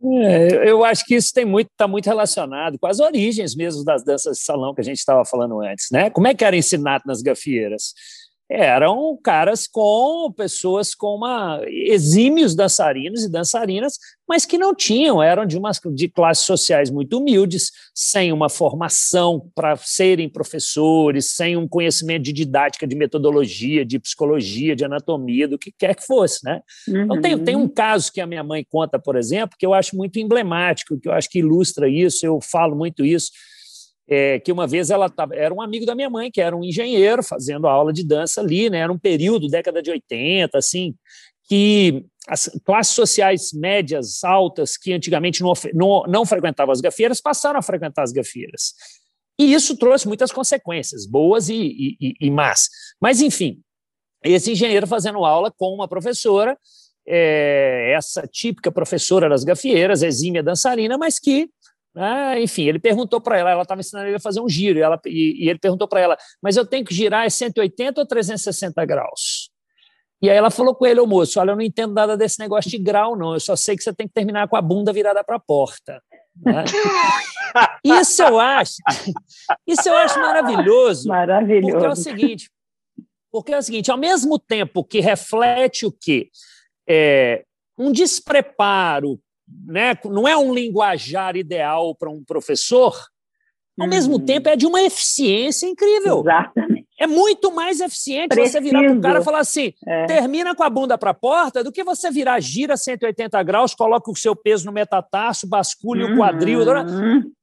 [0.00, 4.04] É, eu acho que isso tem muito está muito relacionado com as origens mesmo das
[4.04, 6.08] danças de salão que a gente estava falando antes, né?
[6.08, 7.94] Como é que era ensinado nas gafieiras?
[8.50, 15.44] Eram caras com pessoas com uma exímios dançarinos e dançarinas, mas que não tinham, eram
[15.44, 21.68] de umas de classes sociais muito humildes, sem uma formação para serem professores, sem um
[21.68, 26.60] conhecimento de didática, de metodologia, de psicologia, de anatomia, do que quer que fosse, né?
[26.86, 27.04] Uhum.
[27.04, 29.96] Então tem, tem um caso que a minha mãe conta, por exemplo, que eu acho
[29.96, 33.30] muito emblemático, que eu acho que ilustra isso, eu falo muito isso
[34.08, 36.64] é, que uma vez ela tava, era um amigo da minha mãe, que era um
[36.64, 38.78] engenheiro, fazendo aula de dança ali, né?
[38.78, 40.94] Era um período, década de 80, assim,
[41.44, 47.58] que as classes sociais médias, altas, que antigamente não, não, não frequentavam as gafeiras, passaram
[47.58, 48.74] a frequentar as gafeiras.
[49.38, 52.68] E isso trouxe muitas consequências, boas e, e, e más.
[53.00, 53.60] Mas, enfim,
[54.24, 56.58] esse engenheiro fazendo aula com uma professora,
[57.06, 61.48] é, essa típica professora das gafieiras, exímia dançarina, mas que
[61.98, 64.82] ah, enfim, ele perguntou para ela, ela estava ensinando ele a fazer um giro, e,
[64.82, 68.06] ela, e, e ele perguntou para ela, mas eu tenho que girar é 180 ou
[68.06, 69.50] 360 graus?
[70.22, 72.70] E aí ela falou com ele, ô moço, olha, eu não entendo nada desse negócio
[72.70, 75.24] de grau, não, eu só sei que você tem que terminar com a bunda virada
[75.24, 76.00] para a porta.
[76.40, 76.64] Né?
[77.84, 78.76] Isso eu acho,
[79.66, 81.08] isso eu acho maravilhoso.
[81.08, 81.72] Maravilhoso.
[81.72, 82.50] Porque é o seguinte,
[83.32, 86.28] porque é o seguinte, ao mesmo tempo que reflete o quê?
[86.88, 87.44] É,
[87.76, 89.18] um despreparo
[89.66, 92.94] né, não é um linguajar ideal para um professor,
[93.78, 93.90] ao uhum.
[93.90, 96.20] mesmo tempo é de uma eficiência incrível.
[96.20, 96.88] Exatamente.
[97.00, 98.54] É muito mais eficiente Preciso.
[98.54, 100.06] você virar para o cara e falar assim: é.
[100.06, 104.10] termina com a bunda para a porta, do que você virar, gira 180 graus, coloca
[104.10, 106.14] o seu peso no metatarso, basculhe uhum.
[106.14, 106.60] o quadril.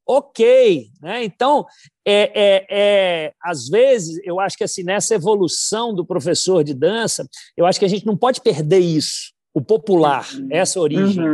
[0.06, 0.88] Ok.
[1.00, 1.24] Né?
[1.24, 1.64] Então,
[2.06, 7.26] é, é, é, às vezes, eu acho que assim, nessa evolução do professor de dança,
[7.56, 10.48] eu acho que a gente não pode perder isso, o popular, uhum.
[10.50, 11.24] essa origem.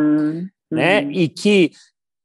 [0.72, 1.02] Uhum né?
[1.02, 1.12] Uhum.
[1.12, 1.72] E que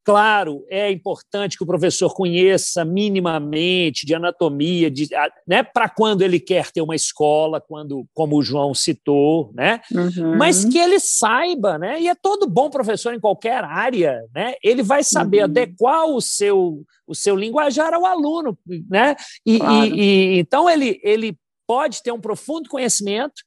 [0.08, 5.10] Claro, é importante que o professor conheça minimamente de anatomia, de,
[5.45, 9.82] né, para quando ele quer ter uma escola, quando, como o João citou, né?
[9.93, 10.38] Uhum.
[10.38, 12.00] Mas que ele saiba, né?
[12.00, 14.54] E é todo bom professor em qualquer área, né?
[14.64, 15.43] Ele vai saber uhum.
[15.43, 18.58] adequar o seu o seu linguajar ao aluno,
[18.89, 19.14] né?
[19.45, 19.86] E, claro.
[19.88, 21.38] e, e então ele ele
[21.68, 23.43] pode ter um profundo conhecimento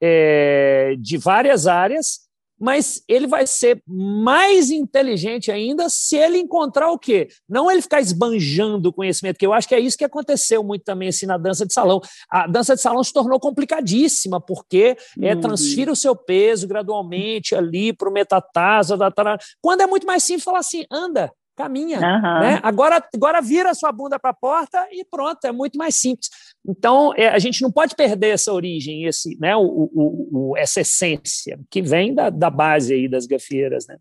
[0.00, 2.23] é, de várias áreas
[2.58, 7.28] mas ele vai ser mais inteligente ainda se ele encontrar o quê?
[7.48, 10.84] Não ele ficar esbanjando o conhecimento, que eu acho que é isso que aconteceu muito
[10.84, 12.00] também assim, na dança de salão.
[12.30, 15.40] A dança de salão se tornou complicadíssima, porque é, uhum.
[15.40, 18.94] transfira o seu peso gradualmente ali para o metatarso.
[19.60, 21.98] Quando é muito mais simples falar assim, anda, caminha.
[21.98, 22.40] Uhum.
[22.40, 22.60] Né?
[22.62, 26.28] Agora, agora vira a sua bunda para a porta e pronto, é muito mais simples.
[26.66, 30.80] Então, é, a gente não pode perder essa origem, esse, né, o, o, o, essa
[30.80, 33.86] essência que vem da, da base aí das gafieiras.
[33.86, 33.96] Né?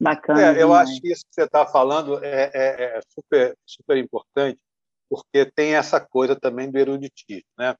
[0.00, 0.56] Bacana.
[0.56, 4.58] É, eu acho que isso que você está falando é, é, é, super, super importante,
[5.08, 7.74] porque tem essa coisa também do eruditismo, né?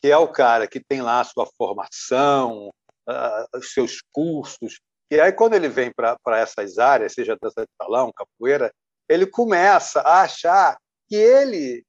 [0.00, 2.68] que é o cara que tem lá a sua formação,
[3.08, 4.80] uh, os seus cursos,
[5.10, 8.72] e aí, quando ele vem para essas áreas, seja dança de salão, capoeira,
[9.08, 10.76] ele começa a achar
[11.08, 11.82] que ele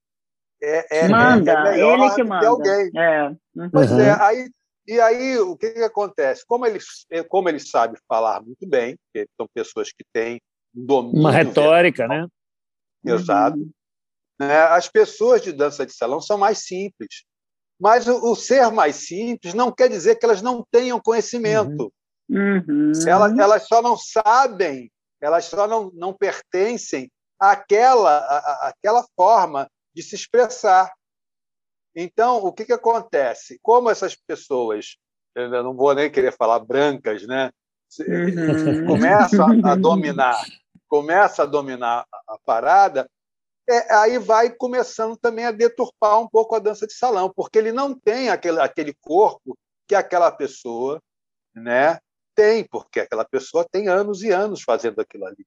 [0.62, 2.40] é, é, manda, é melhor ele que manda.
[2.40, 2.92] que alguém.
[2.96, 3.28] É.
[3.56, 3.70] Uhum.
[3.72, 4.50] Pois é, aí,
[4.88, 6.46] e aí o que, que acontece?
[6.46, 6.80] Como ele,
[7.28, 10.40] como ele sabe falar muito bem, porque são pessoas que têm
[10.76, 11.20] um domínio.
[11.20, 12.28] Uma retórica, né?
[13.06, 13.58] Exato.
[13.58, 13.72] Uhum.
[14.40, 14.58] Né?
[14.64, 17.26] As pessoas de dança de salão são mais simples.
[17.80, 21.84] Mas o, o, ser mais simples não quer dizer que elas não tenham conhecimento.
[21.84, 21.92] Uhum.
[22.30, 22.92] Uhum.
[23.08, 30.04] Elas, elas só não sabem, elas só não, não pertencem àquela, à, àquela forma de
[30.04, 30.92] se expressar.
[31.96, 33.60] Então, o que, que acontece?
[33.62, 34.98] Como essas pessoas,
[35.36, 37.52] eu não vou nem querer falar brancas, né?
[38.00, 38.86] Uhum.
[38.86, 40.40] começam a, a dominar,
[40.88, 43.10] começa a dominar a, a parada,
[43.68, 47.72] é, aí vai começando também a deturpar um pouco a dança de salão, porque ele
[47.72, 49.58] não tem aquele, aquele corpo
[49.88, 51.00] que aquela pessoa
[51.56, 52.00] né,
[52.40, 55.46] tem, porque aquela pessoa tem anos e anos fazendo aquilo ali.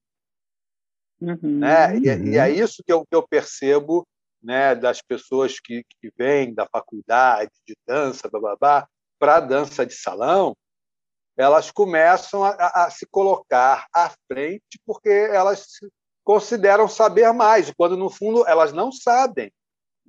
[1.19, 1.97] Uhum, né?
[1.97, 2.27] E, uhum.
[2.27, 4.07] e, é isso que eu, que eu percebo
[4.43, 8.29] né, das pessoas que, que vêm da faculdade de dança,
[9.19, 10.55] para a dança de salão,
[11.35, 15.67] elas começam a, a, se colocar à frente porque elas
[16.23, 19.51] consideram saber mais, quando no fundo elas não sabem.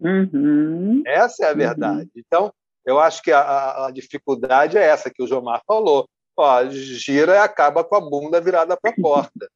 [0.02, 1.02] Uhum.
[1.06, 2.02] Essa é a verdade.
[2.02, 2.10] Uhum.
[2.18, 2.54] Então,
[2.86, 7.38] eu acho que a, a, dificuldade é essa que o Jomar falou ó, gira e
[7.38, 9.50] acaba com a bunda virada para a porta.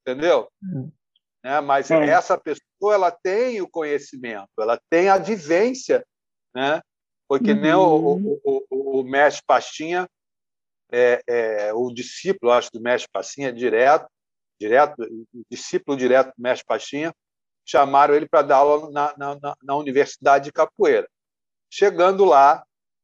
[0.00, 0.48] Entendeu?
[1.42, 2.06] É, mas é.
[2.06, 6.04] essa pessoa ela tem o conhecimento, ela tem a vivência,
[6.54, 6.80] né?
[7.28, 7.60] Porque uhum.
[7.60, 10.08] nem o, o, o, o mestre Pastinha,
[10.92, 14.06] é, é, o discípulo, acho, do mestre Pastinha, direto,
[14.60, 17.12] direto, o discípulo direto do mestre Pastinha,
[17.64, 21.08] chamaram ele para dar aula na, na, na Universidade de Capoeira.
[21.70, 22.62] Chegando lá,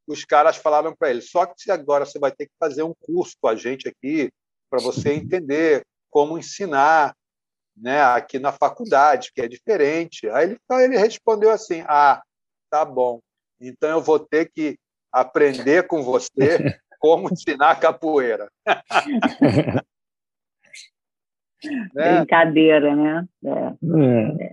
[0.09, 3.37] os caras falaram para ele: só que agora você vai ter que fazer um curso
[3.41, 4.31] com a gente aqui
[4.71, 7.15] para você entender como ensinar
[7.77, 10.29] né, aqui na faculdade, que é diferente.
[10.31, 12.23] Aí ele, ele respondeu assim: ah,
[12.71, 13.21] tá bom,
[13.61, 14.79] então eu vou ter que
[15.13, 16.59] aprender com você
[16.99, 18.51] como ensinar capoeira.
[21.95, 22.17] né?
[22.19, 23.29] Brincadeira, né?
[23.45, 23.75] É.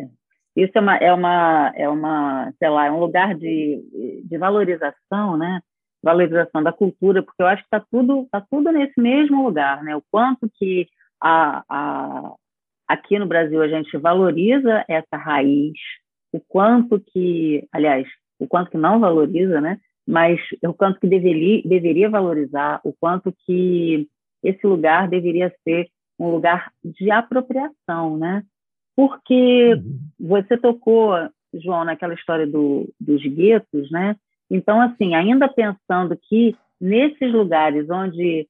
[0.04, 0.10] É.
[0.56, 5.38] Isso é uma, é uma, é uma, sei lá, é um lugar de, de valorização,
[5.38, 5.60] né?
[6.02, 9.96] Valorização da cultura, porque eu acho que está tudo, tá tudo nesse mesmo lugar, né?
[9.96, 10.88] O quanto que
[11.22, 12.34] a, a,
[12.88, 15.74] aqui no Brasil a gente valoriza essa raiz,
[16.32, 18.08] o quanto que, aliás,
[18.40, 19.80] o quanto que não valoriza, né?
[20.08, 24.08] Mas o quanto que deveria, deveria valorizar, o quanto que
[24.44, 25.88] esse lugar deveria ser
[26.20, 28.44] um lugar de apropriação, né?
[28.96, 30.00] Porque uhum.
[30.20, 31.14] você tocou,
[31.54, 34.16] João, naquela história do, dos guetos, né?
[34.50, 38.48] Então, assim, ainda pensando que nesses lugares onde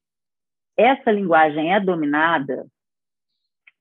[0.77, 2.65] essa linguagem é dominada,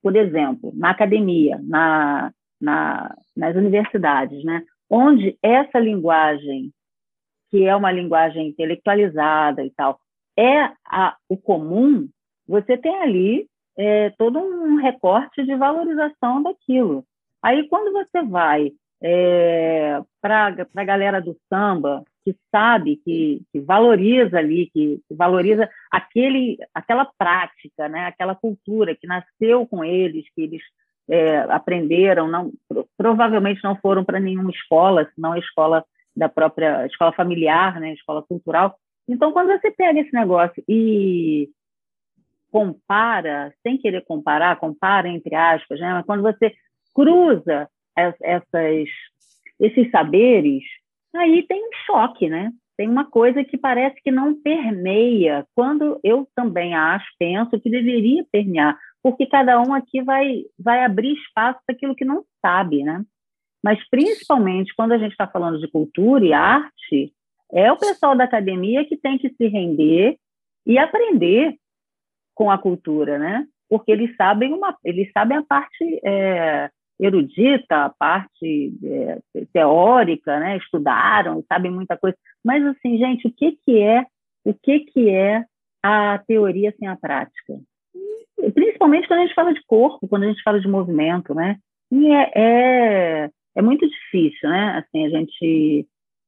[0.01, 4.63] por exemplo, na academia, na, na, nas universidades, né?
[4.89, 6.71] onde essa linguagem,
[7.49, 9.99] que é uma linguagem intelectualizada e tal,
[10.37, 12.07] é a, o comum,
[12.47, 13.47] você tem ali
[13.77, 17.03] é, todo um recorte de valorização daquilo.
[17.43, 18.71] Aí, quando você vai
[19.01, 25.69] é, para a galera do samba, que sabe, que, que valoriza ali, que, que, valoriza
[25.91, 28.07] aquele, aquela prática, né?
[28.07, 30.61] aquela cultura que nasceu com eles, que eles
[31.07, 32.51] é, aprenderam, não,
[32.97, 37.93] provavelmente não foram para nenhuma escola, senão a escola da própria escola familiar, né?
[37.93, 38.75] escola cultural.
[39.07, 41.47] Então, quando você pega esse negócio e
[42.55, 45.91] compara, sem querer comparar, compara entre aspas, né?
[45.91, 46.53] mas quando você
[46.93, 48.87] cruza essas,
[49.59, 50.63] esses saberes,
[51.13, 52.53] aí tem um choque, né?
[52.77, 58.25] Tem uma coisa que parece que não permeia, quando eu também acho, penso que deveria
[58.31, 63.03] permear, porque cada um aqui vai, vai abrir espaço para aquilo que não sabe, né?
[63.61, 67.11] Mas principalmente quando a gente está falando de cultura e arte,
[67.51, 70.17] é o pessoal da academia que tem que se render
[70.65, 71.57] e aprender
[72.35, 73.47] com a cultura, né?
[73.69, 76.69] Porque eles sabem uma, eles sabem a parte é,
[76.99, 79.19] erudita, a parte é,
[79.53, 80.57] teórica, né?
[80.57, 82.15] Estudaram, sabem muita coisa.
[82.43, 84.05] Mas assim, gente, o que que é,
[84.43, 85.43] o que que é
[85.81, 87.59] a teoria sem a prática?
[88.53, 91.57] Principalmente quando a gente fala de corpo, quando a gente fala de movimento, né?
[91.91, 94.83] E é, é, é muito difícil, né?
[94.83, 95.87] Assim, a gente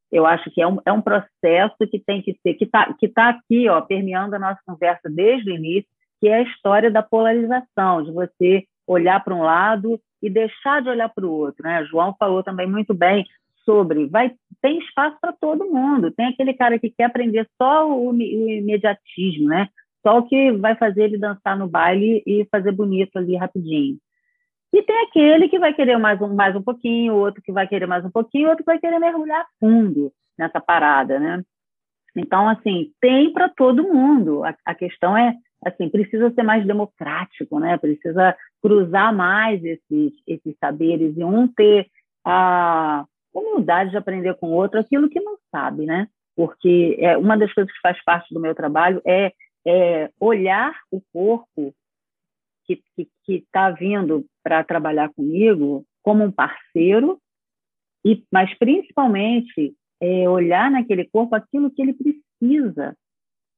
[0.09, 3.07] eu acho que é um, é um processo que tem que ser, que está que
[3.09, 5.89] tá aqui, ó, permeando a nossa conversa desde o início,
[6.19, 10.89] que é a história da polarização, de você olhar para um lado e deixar de
[10.89, 11.63] olhar para o outro.
[11.63, 11.85] Né?
[11.85, 13.25] João falou também muito bem
[13.63, 16.11] sobre vai tem espaço para todo mundo.
[16.11, 19.67] Tem aquele cara que quer aprender só o, o imediatismo, né?
[20.01, 23.97] Só o que vai fazer ele dançar no baile e fazer bonito ali rapidinho.
[24.73, 27.87] E tem aquele que vai querer mais um, mais um pouquinho, outro que vai querer
[27.87, 31.43] mais um pouquinho, outro que vai querer mergulhar fundo nessa parada, né?
[32.15, 34.43] Então, assim, tem para todo mundo.
[34.43, 37.77] A, a, questão é, assim, precisa ser mais democrático, né?
[37.77, 41.87] Precisa cruzar mais esses, esses saberes e um ter
[42.25, 46.07] a humildade de aprender com o outro aquilo que não sabe, né?
[46.35, 49.33] Porque é, uma das coisas que faz parte do meu trabalho é,
[49.65, 51.73] é olhar o corpo
[52.65, 52.83] que
[53.27, 57.19] está vindo para trabalhar comigo como um parceiro,
[58.05, 62.95] e, mas principalmente é, olhar naquele corpo aquilo que ele precisa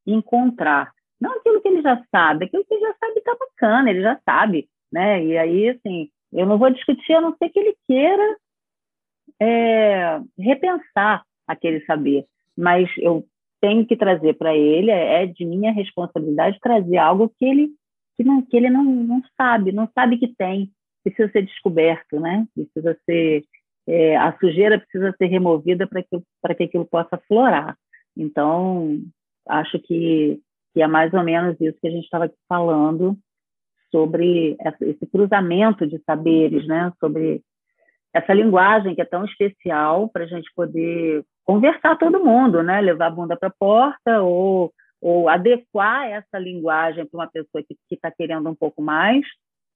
[0.06, 0.92] encontrar.
[1.20, 4.20] Não aquilo que ele já sabe, aquilo que ele já sabe está bacana, ele já
[4.24, 5.24] sabe, né?
[5.24, 8.38] E aí, assim, eu não vou discutir a não ser que ele queira
[9.42, 12.26] é, repensar aquele saber,
[12.58, 13.26] mas eu
[13.62, 17.70] tenho que trazer para ele, é de minha responsabilidade trazer algo que ele
[18.16, 20.70] que, não, que ele não, não sabe, não sabe que tem,
[21.04, 22.46] precisa ser descoberto, né?
[22.54, 23.46] Precisa ser
[23.88, 27.78] é, a sujeira precisa ser removida para que para que aquilo possa florar.
[28.16, 29.00] Então
[29.48, 30.40] acho que
[30.74, 33.18] que é mais ou menos isso que a gente estava falando
[33.92, 36.92] sobre esse cruzamento de saberes, né?
[37.00, 37.42] Sobre
[38.14, 42.82] essa linguagem que é tão especial para a gente poder conversar todo mundo, né?
[42.82, 47.78] Levar a bunda para a porta ou ou adequar essa linguagem para uma pessoa que
[47.90, 49.26] está querendo um pouco mais,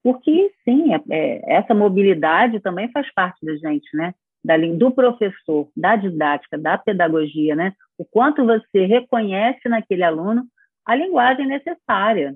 [0.03, 4.13] porque sim, é, é, essa mobilidade também faz parte da gente, né?
[4.43, 7.73] Da, do professor, da didática, da pedagogia, né?
[7.97, 10.45] O quanto você reconhece naquele aluno
[10.85, 12.35] a linguagem necessária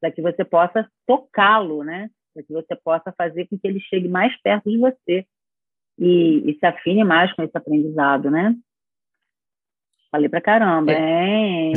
[0.00, 2.10] para que você possa tocá-lo, né?
[2.34, 5.26] Para que você possa fazer com que ele chegue mais perto de você
[5.98, 8.54] e, e se afine mais com esse aprendizado, né?
[10.10, 10.96] Falei pra caramba, é.
[10.96, 11.72] hein?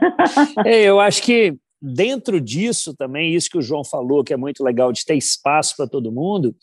[0.64, 4.64] é, eu acho que dentro disso também, isso que o João falou, que é muito
[4.64, 6.56] legal de ter espaço para todo mundo,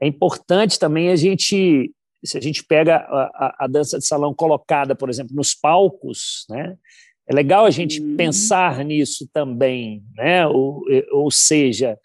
[0.00, 1.92] é importante também a gente,
[2.24, 6.44] se a gente pega a, a, a, dança de salão colocada, por exemplo, nos palcos,
[6.50, 6.76] né?
[7.28, 8.16] É legal a gente hum.
[8.16, 10.46] pensar nisso também, né?
[10.46, 11.98] Ou, ou seja,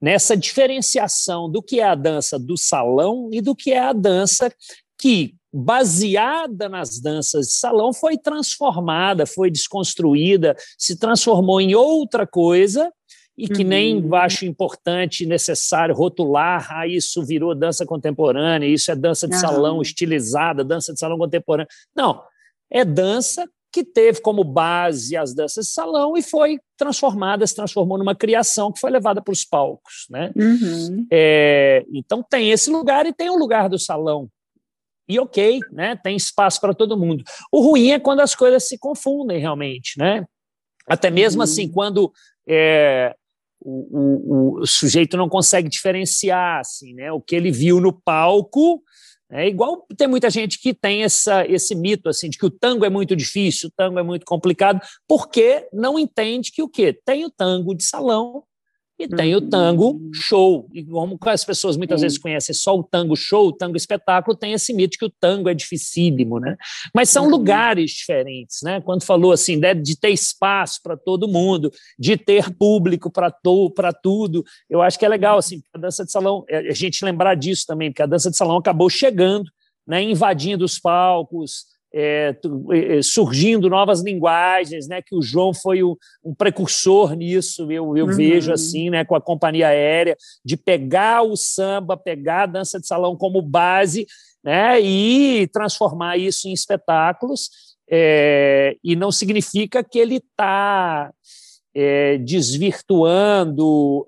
[0.00, 4.52] nessa diferenciação do que é a dança do salão e do que é a dança
[4.98, 12.92] que baseada nas danças de salão, foi transformada, foi desconstruída, se transformou em outra coisa
[13.38, 13.68] e que uhum.
[13.68, 19.40] nem acho importante, necessário rotular, ah, isso virou dança contemporânea, isso é dança de uhum.
[19.40, 21.68] salão estilizada, dança de salão contemporânea.
[21.94, 22.20] Não,
[22.68, 27.98] é dança que teve como base as danças de salão e foi transformada, se transformou
[27.98, 30.06] numa criação que foi levada para os palcos.
[30.08, 30.30] Né?
[30.36, 31.04] Uhum.
[31.10, 34.30] É, então tem esse lugar e tem o lugar do salão
[35.08, 35.96] e ok, né?
[35.96, 37.24] Tem espaço para todo mundo.
[37.50, 40.24] O ruim é quando as coisas se confundem realmente, né?
[40.86, 41.44] Até mesmo uhum.
[41.44, 42.12] assim, quando
[42.48, 43.12] é,
[43.60, 47.10] o, o, o, sujeito não consegue diferenciar assim, né?
[47.10, 48.80] O que ele viu no palco
[49.34, 52.84] é igual tem muita gente que tem essa, esse mito assim de que o tango
[52.84, 56.96] é muito difícil, o tango é muito complicado, porque não entende que o quê?
[57.04, 58.44] Tem o tango de salão
[58.98, 60.10] e tem o tango uhum.
[60.14, 60.68] show.
[60.72, 64.52] E como as pessoas muitas vezes conhecem só o tango show, o tango espetáculo, tem
[64.52, 66.56] esse mito que o tango é dificílimo, né?
[66.94, 67.30] Mas são uhum.
[67.30, 68.80] lugares diferentes, né?
[68.80, 73.30] Quando falou assim, de, de ter espaço para todo mundo, de ter público para
[73.92, 77.34] tudo, eu acho que é legal, assim, a dança de salão, é, a gente lembrar
[77.34, 79.50] disso também, porque a dança de salão acabou chegando,
[79.86, 82.36] né, invadindo os palcos, é,
[83.02, 85.00] surgindo novas linguagens, né?
[85.00, 88.16] Que o João foi o, um precursor nisso, eu, eu uhum.
[88.16, 89.04] vejo assim, né?
[89.04, 94.06] Com a companhia aérea, de pegar o samba, pegar a dança de salão como base,
[94.42, 94.80] né?
[94.80, 97.48] E transformar isso em espetáculos.
[97.88, 101.12] É, e não significa que ele está
[101.72, 104.04] é, desvirtuando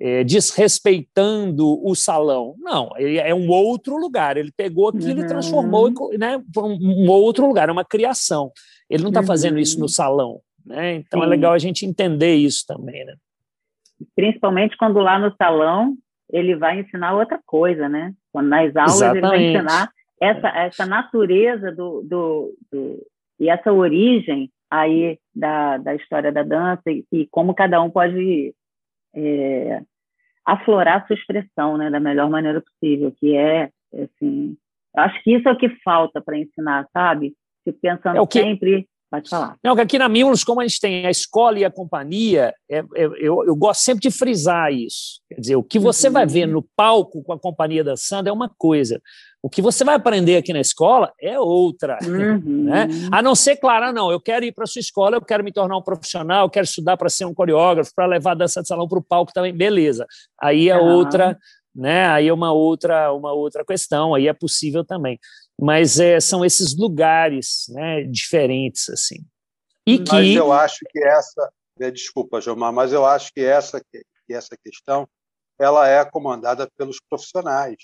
[0.00, 2.54] é, desrespeitando o salão.
[2.58, 4.36] Não, ele é um outro lugar.
[4.36, 5.24] Ele pegou aquilo uhum.
[5.24, 8.50] e transformou né, para um outro lugar, é uma criação.
[8.88, 9.26] Ele não está uhum.
[9.26, 10.40] fazendo isso no salão.
[10.64, 10.96] Né?
[10.96, 11.26] Então é Sim.
[11.26, 13.04] é legal a gente entender isso também.
[13.04, 13.14] Né?
[14.14, 15.96] Principalmente quando lá no salão
[16.32, 18.12] ele vai ensinar outra coisa, né?
[18.32, 19.24] Quando nas aulas Exatamente.
[19.24, 19.90] ele vai ensinar
[20.20, 23.06] essa, essa natureza do, do, do,
[23.38, 28.54] e essa origem aí da, da história da dança e, e como cada um pode
[29.14, 29.82] é,
[30.44, 34.56] aflorar sua expressão né, da melhor maneira possível, que é, assim,
[34.96, 37.34] acho que isso é o que falta para ensinar, sabe?
[37.64, 38.40] Fico pensando é que...
[38.40, 39.56] sempre Pode falar.
[39.62, 42.78] Não, que aqui na Mimos, como a gente tem a escola e a companhia, é,
[42.78, 45.20] é, eu, eu, gosto sempre de frisar isso.
[45.28, 46.14] Quer dizer, o que você uhum.
[46.14, 49.00] vai ver no palco com a companhia dançando é uma coisa.
[49.44, 51.98] O que você vai aprender aqui na escola é outra.
[52.02, 52.64] Uhum.
[52.64, 52.88] Né?
[53.12, 55.44] A não ser, claro, ah, não, eu quero ir para a sua escola, eu quero
[55.44, 58.62] me tornar um profissional, eu quero estudar para ser um coreógrafo, para levar a dança
[58.62, 60.06] de salão para o palco também, beleza.
[60.40, 60.94] Aí é uhum.
[60.94, 61.38] outra,
[61.74, 62.06] né?
[62.06, 65.18] Aí é uma outra, uma outra questão, aí é possível também
[65.60, 69.24] mas é, são esses lugares né, diferentes assim.
[69.86, 70.34] E mas que...
[70.34, 75.06] eu acho que essa, é, desculpa, Jomar, mas eu acho que essa, que essa questão
[75.58, 77.76] ela é comandada pelos profissionais,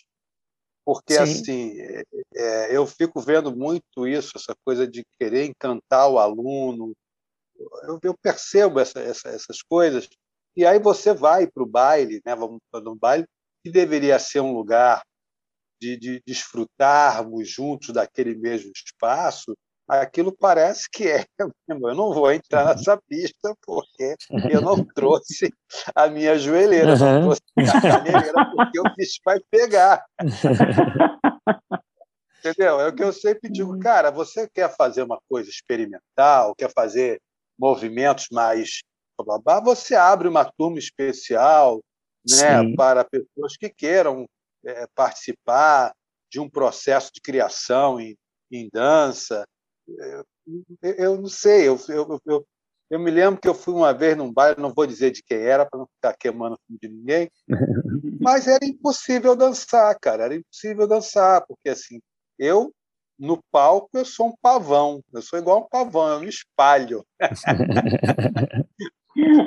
[0.91, 1.21] porque Sim.
[1.21, 2.03] assim é,
[2.35, 6.93] é, eu fico vendo muito isso, essa coisa de querer encantar o aluno,
[7.85, 10.09] eu, eu percebo essa, essa, essas coisas
[10.57, 12.35] e aí você vai para o baile, né?
[12.35, 13.25] Vamos para um baile
[13.63, 15.01] que deveria ser um lugar
[15.81, 19.57] de, de desfrutarmos juntos daquele mesmo espaço,
[19.99, 21.25] aquilo parece que é.
[21.69, 24.15] Eu não vou entrar nessa pista porque
[24.51, 25.53] eu não trouxe
[25.95, 27.23] a minha joelheira, uhum.
[27.23, 30.05] trouxe a caneleira porque o bicho vai pegar.
[32.39, 32.81] Entendeu?
[32.81, 37.21] É o que eu sempre digo, cara, você quer fazer uma coisa experimental, quer fazer
[37.59, 38.81] movimentos mais
[39.23, 41.81] blá, blá, você abre uma turma especial
[42.29, 44.27] né, para pessoas que queiram
[44.65, 45.93] é, participar
[46.31, 48.17] de um processo de criação em,
[48.51, 49.45] em dança.
[49.99, 50.25] Eu,
[50.83, 52.47] eu, não sei, eu, eu, eu,
[52.91, 55.39] eu, me lembro que eu fui uma vez num baile, não vou dizer de quem
[55.39, 57.31] era, para não ficar queimando de ninguém,
[58.21, 62.01] mas era impossível dançar, cara, era impossível dançar, porque assim,
[62.39, 62.73] eu
[63.19, 67.05] no palco eu sou um pavão, eu sou igual um pavão, eu me espalho.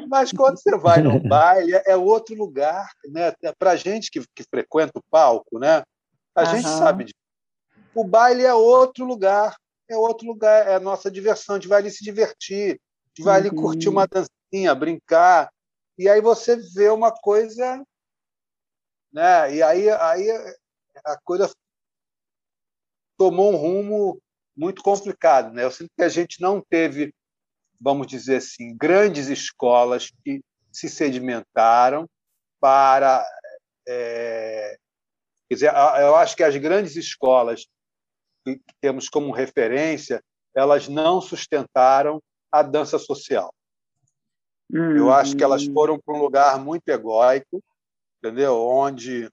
[0.07, 3.33] Mas quando você vai no baile, é outro lugar, né?
[3.57, 5.81] Para a gente que, que frequenta o palco, né?
[6.35, 6.49] A uhum.
[6.51, 7.15] gente sabe disso.
[7.95, 9.55] O baile é outro lugar,
[9.89, 11.55] é outro lugar, é a nossa diversão.
[11.55, 13.47] A gente vai ali se divertir, a gente vai uhum.
[13.47, 15.51] ali curtir uma dancinha, brincar.
[15.97, 17.83] E aí você vê uma coisa,
[19.11, 19.55] né?
[19.55, 20.29] E aí, aí
[21.05, 21.51] a coisa
[23.17, 24.21] tomou um rumo
[24.55, 25.63] muito complicado, né?
[25.63, 27.13] Eu sinto que a gente não teve
[27.83, 32.07] vamos dizer assim, grandes escolas que se sedimentaram
[32.59, 33.25] para.
[33.85, 34.77] É,
[35.49, 37.67] quer dizer, eu acho que as grandes escolas
[38.43, 40.23] que temos como referência,
[40.55, 42.21] elas não sustentaram
[42.51, 43.53] a dança social.
[44.71, 44.97] Uhum.
[44.97, 47.63] Eu acho que elas foram para um lugar muito egóico,
[48.17, 48.59] entendeu?
[48.59, 49.29] Onde,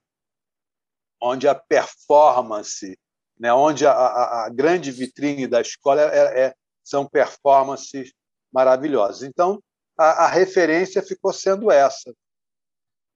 [1.21, 2.97] onde a performance,
[3.39, 3.53] né?
[3.53, 8.13] onde a, a, a grande vitrine da escola é, é, são performances
[8.51, 9.23] maravilhosas.
[9.23, 9.61] Então,
[9.97, 12.13] a, a referência ficou sendo essa.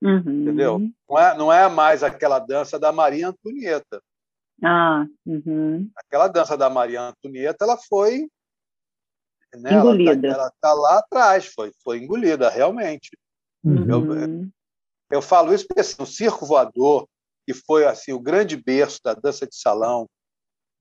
[0.01, 0.19] Uhum.
[0.19, 0.79] Entendeu?
[1.09, 4.01] Não é, não é mais aquela dança da Maria Antonieta.
[4.64, 5.89] Ah, uhum.
[5.95, 8.28] Aquela dança da Maria Antonieta, ela foi.
[9.53, 10.28] Né, engolida.
[10.28, 13.10] Ela está tá lá atrás, foi, foi engolida, realmente.
[13.64, 13.89] Uhum.
[13.89, 14.51] Eu,
[15.12, 17.08] eu falo isso porque assim, o Circo Voador,
[17.45, 20.08] que foi assim o grande berço da dança de salão,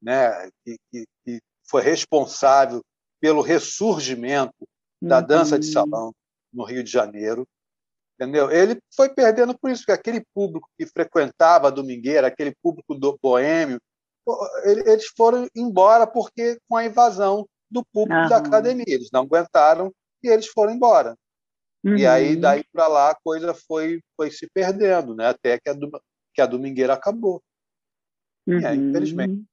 [0.03, 2.83] né, que, que, que foi responsável
[3.21, 4.69] pelo ressurgimento
[5.01, 5.73] da dança de uhum.
[5.73, 6.15] salão
[6.53, 7.47] no Rio de Janeiro.
[8.15, 8.51] Entendeu?
[8.51, 13.19] Ele foi perdendo por isso, porque aquele público que frequentava a Domingueira, aquele público do
[13.21, 13.79] boêmio,
[14.65, 18.29] eles foram embora porque com a invasão do público uhum.
[18.29, 18.85] da academia.
[18.87, 19.93] Eles não aguentaram
[20.23, 21.17] e eles foram embora.
[21.85, 21.97] Uhum.
[21.97, 25.27] E aí, daí para lá, a coisa foi, foi se perdendo, né?
[25.27, 25.75] até que a,
[26.33, 27.43] que a Domingueira acabou.
[28.47, 28.65] Uhum.
[28.65, 29.45] É, infelizmente.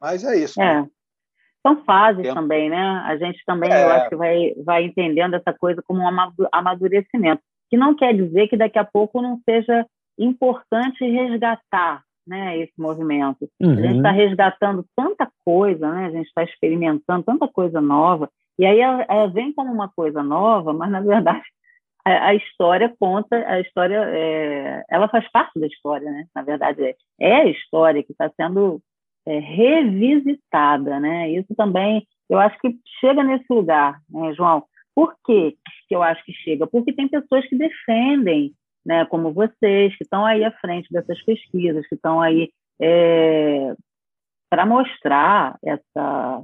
[0.00, 0.60] Mas é isso.
[0.60, 0.82] É.
[0.82, 0.90] Né?
[1.62, 2.34] São fases Tempo.
[2.34, 2.80] também, né?
[3.04, 3.84] A gente também, é.
[3.84, 8.48] eu acho que vai, vai entendendo essa coisa como um amadurecimento, que não quer dizer
[8.48, 9.86] que daqui a pouco não seja
[10.18, 13.48] importante resgatar né, esse movimento.
[13.60, 13.72] Uhum.
[13.72, 14.16] A gente está uhum.
[14.16, 16.06] resgatando tanta coisa, né?
[16.06, 18.28] A gente está experimentando tanta coisa nova.
[18.58, 21.42] E aí ela, ela, vem como uma coisa nova, mas na verdade
[22.04, 26.26] a, a história conta, a história, é, ela faz parte da história, né?
[26.34, 28.80] Na verdade é, é a história que está sendo
[29.26, 31.30] é, revisitada, né?
[31.30, 34.64] Isso também, eu acho que chega nesse lugar, né, João?
[34.98, 35.56] Por que
[35.88, 36.66] eu acho que chega?
[36.66, 38.52] Porque tem pessoas que defendem
[38.84, 42.50] né, como vocês, que estão aí à frente dessas pesquisas, que estão aí
[42.82, 43.76] é,
[44.50, 46.42] para mostrar essa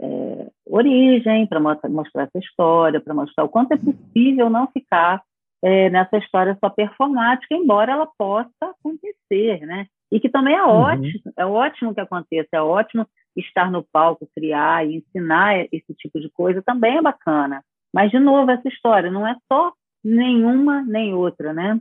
[0.00, 5.22] é, origem, para mostrar essa história, para mostrar o quanto é possível não ficar
[5.62, 9.86] é, nessa história só performática, embora ela possa acontecer, né?
[10.10, 10.70] E que também é uhum.
[10.70, 16.18] ótimo, é ótimo que aconteça, é ótimo estar no palco, criar e ensinar esse tipo
[16.18, 17.62] de coisa, também é bacana.
[17.92, 19.72] Mas, de novo, essa história não é só
[20.02, 21.78] nenhuma nem outra, né?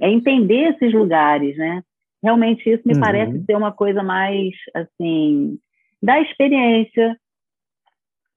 [0.00, 1.82] É entender esses lugares, né?
[2.22, 3.00] Realmente isso me uhum.
[3.00, 5.58] parece ser uma coisa mais, assim,
[6.02, 7.16] da experiência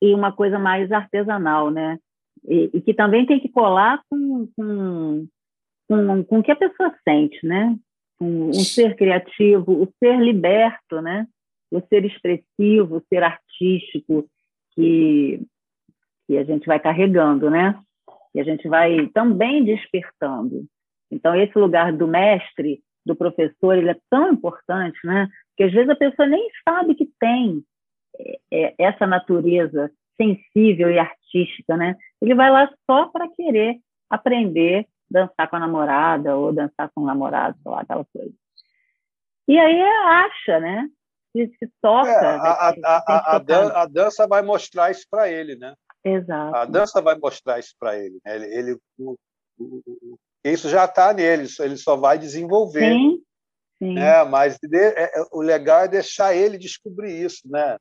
[0.02, 1.97] e uma coisa mais artesanal, né?
[2.47, 5.28] E, e que também tem que colar com, com,
[5.88, 7.76] com, com o que a pessoa sente, né?
[8.20, 11.28] Um, um ser criativo, o ser liberto, né?
[11.72, 14.28] O ser expressivo, o ser artístico
[14.74, 15.41] que,
[16.32, 17.77] que a gente vai carregando, né?
[18.34, 20.65] e a gente vai também despertando.
[21.11, 25.27] Então, esse lugar do mestre, do professor, ele é tão importante, né?
[25.57, 27.63] Que às vezes a pessoa nem sabe que tem
[28.17, 31.97] é, é, essa natureza sensível e artística, né?
[32.21, 33.79] Ele vai lá só para querer
[34.09, 38.34] aprender dançar com a namorada ou dançar com o namorado, sei lá, aquela coisa.
[39.45, 40.88] E aí acha, né?
[41.34, 42.09] Se, se toca.
[42.09, 45.73] É, a, a, a, a, dança vai mostrar isso para ele, né?
[46.04, 46.56] Exato.
[46.56, 48.20] A dança vai mostrar isso para ele.
[48.26, 48.36] Né?
[48.36, 49.16] Ele, ele o,
[49.60, 52.91] o, isso já está nele, ele só vai desenvolver.
[52.91, 53.22] Sim,
[53.78, 53.93] sim.
[53.93, 54.24] Né?
[54.24, 57.78] Mas de, é, é, o legal é deixar ele descobrir isso, né?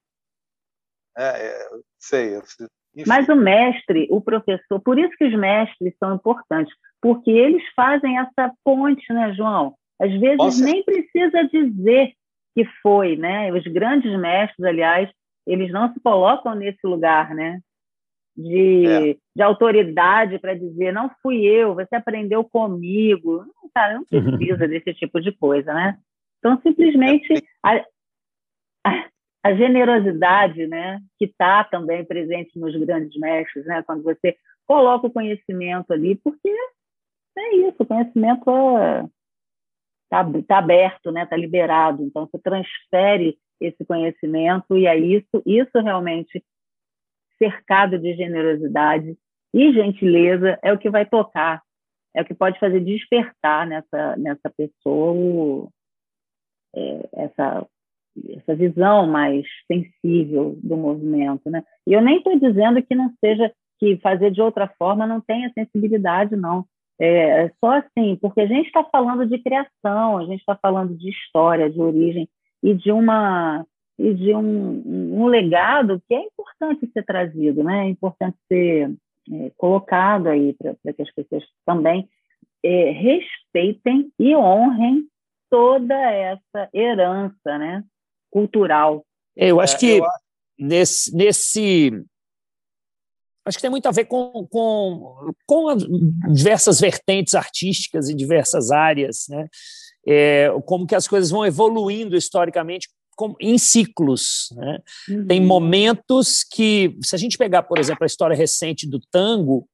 [1.16, 1.68] É, é
[1.98, 2.36] sei.
[2.36, 3.04] Enfim.
[3.06, 8.18] Mas o mestre, o professor, por isso que os mestres são importantes, porque eles fazem
[8.18, 9.74] essa ponte, né, João?
[10.00, 12.12] Às vezes nem precisa dizer
[12.54, 13.52] que foi, né?
[13.52, 15.10] Os grandes mestres, aliás,
[15.46, 17.60] eles não se colocam nesse lugar, né?
[18.40, 19.16] De, é.
[19.36, 23.38] de autoridade para dizer não fui eu, você aprendeu comigo.
[23.38, 25.98] Não, cara, não precisa desse tipo de coisa, né?
[26.38, 27.40] Então, simplesmente é.
[27.62, 27.84] a,
[28.86, 29.08] a,
[29.44, 34.36] a generosidade, né, que está também presente nos grandes mestres, né, quando você
[34.66, 36.48] coloca o conhecimento ali, porque
[37.38, 38.50] é isso, o conhecimento
[40.04, 45.78] está tá aberto, né, está liberado, então você transfere esse conhecimento e aí isso, isso
[45.80, 46.42] realmente
[47.42, 49.16] cercado de generosidade
[49.52, 51.62] e gentileza é o que vai tocar,
[52.14, 55.68] é o que pode fazer despertar nessa, nessa pessoa
[56.74, 57.66] é, essa,
[58.36, 61.50] essa visão mais sensível do movimento.
[61.50, 61.64] Né?
[61.86, 65.52] E eu nem estou dizendo que não seja, que fazer de outra forma não tenha
[65.52, 66.64] sensibilidade, não.
[67.00, 70.94] É, é só assim, porque a gente está falando de criação, a gente está falando
[70.96, 72.28] de história, de origem
[72.62, 73.64] e de uma
[74.00, 77.86] e de um, um legado que é importante ser trazido, né?
[77.86, 78.90] É importante ser
[79.30, 82.08] é, colocado aí para que as pessoas também
[82.62, 85.06] é, respeitem e honrem
[85.50, 87.84] toda essa herança, né?
[88.30, 89.04] Cultural.
[89.36, 90.06] Eu acho é, que eu
[90.58, 92.02] nesse, nesse
[93.44, 95.76] acho que tem muito a ver com, com, com
[96.32, 99.46] diversas vertentes artísticas em diversas áreas, né?
[100.06, 102.88] É, como que as coisas vão evoluindo historicamente
[103.40, 104.48] em ciclos.
[104.52, 104.78] Né?
[105.08, 105.26] Uhum.
[105.26, 109.68] Tem momentos que, se a gente pegar, por exemplo, a história recente do tango,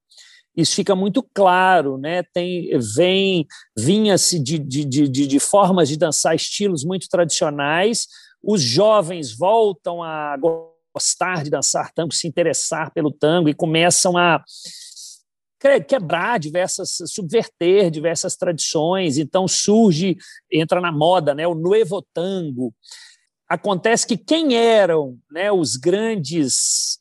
[0.55, 2.23] isso fica muito claro, né?
[2.33, 3.45] Tem, vem,
[3.77, 8.07] vinha-se de, de, de, de, formas de dançar estilos muito tradicionais,
[8.41, 14.43] os jovens voltam a gostar de dançar tango, se interessar pelo tango e começam a
[15.87, 19.17] quebrar diversas, subverter diversas tradições.
[19.17, 20.17] Então surge,
[20.51, 22.73] entra na moda, né, o novo tango,
[23.47, 26.99] acontece que quem eram né, os grandes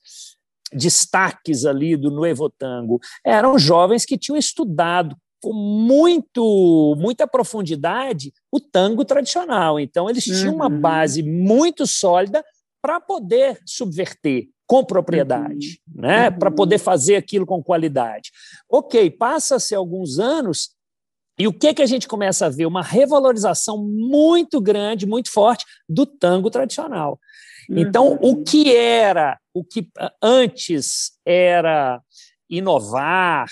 [0.73, 8.59] destaques ali do Nuevo Tango eram jovens que tinham estudado com muito muita profundidade o
[8.61, 9.79] tango tradicional.
[9.79, 10.57] Então eles tinham uhum.
[10.57, 12.45] uma base muito sólida
[12.83, 16.03] para poder subverter com propriedade, uhum.
[16.03, 16.29] né?
[16.29, 16.39] Uhum.
[16.39, 18.31] Para poder fazer aquilo com qualidade.
[18.69, 20.71] OK, passa-se alguns anos
[21.39, 22.67] e o que, que a gente começa a ver?
[22.67, 27.19] Uma revalorização muito grande, muito forte do tango tradicional.
[27.69, 28.19] Então, uhum.
[28.31, 29.89] o que era, o que
[30.23, 32.01] antes era
[32.49, 33.49] inovar,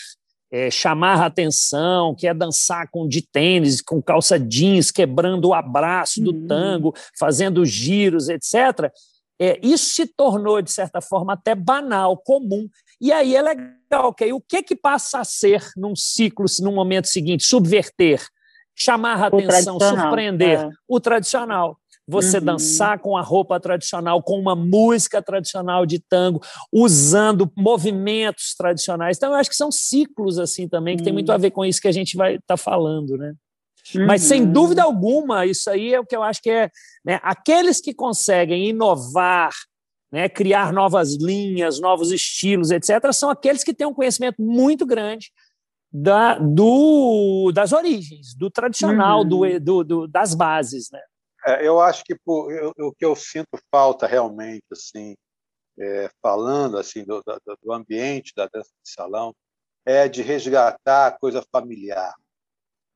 [0.53, 5.55] é, chamar a atenção, que é dançar com de tênis, com calça jeans, quebrando o
[5.55, 6.47] abraço do uhum.
[6.47, 8.93] tango, fazendo giros, etc.
[9.41, 12.69] É, isso se tornou, de certa forma, até banal, comum.
[13.05, 14.33] E aí é legal, ok?
[14.33, 17.45] O que que passa a ser num ciclo, num momento seguinte?
[17.45, 18.25] Subverter,
[18.75, 20.61] chamar a atenção, surpreender.
[20.61, 20.71] É.
[20.89, 21.77] O tradicional
[22.07, 22.45] você uhum.
[22.45, 26.41] dançar com a roupa tradicional, com uma música tradicional de tango,
[26.73, 29.17] usando movimentos tradicionais.
[29.17, 31.05] Então, eu acho que são ciclos assim também, que uhum.
[31.05, 33.33] tem muito a ver com isso que a gente vai estar tá falando, né?
[33.95, 34.07] Uhum.
[34.07, 34.53] Mas, sem uhum.
[34.53, 36.71] dúvida alguma, isso aí é o que eu acho que é.
[37.05, 39.53] Né, aqueles que conseguem inovar,
[40.15, 45.33] né, criar novas linhas, novos estilos, etc., são aqueles que têm um conhecimento muito grande
[45.93, 49.59] da, do, das origens, do tradicional, uhum.
[49.61, 50.89] do, do, das bases.
[50.93, 51.03] Né?
[51.45, 55.17] É, eu acho que por, eu, o que eu sinto falta realmente, assim,
[55.81, 57.21] é, falando assim do,
[57.61, 59.35] do, ambiente da dança de salão,
[59.85, 62.15] é de resgatar a coisa familiar.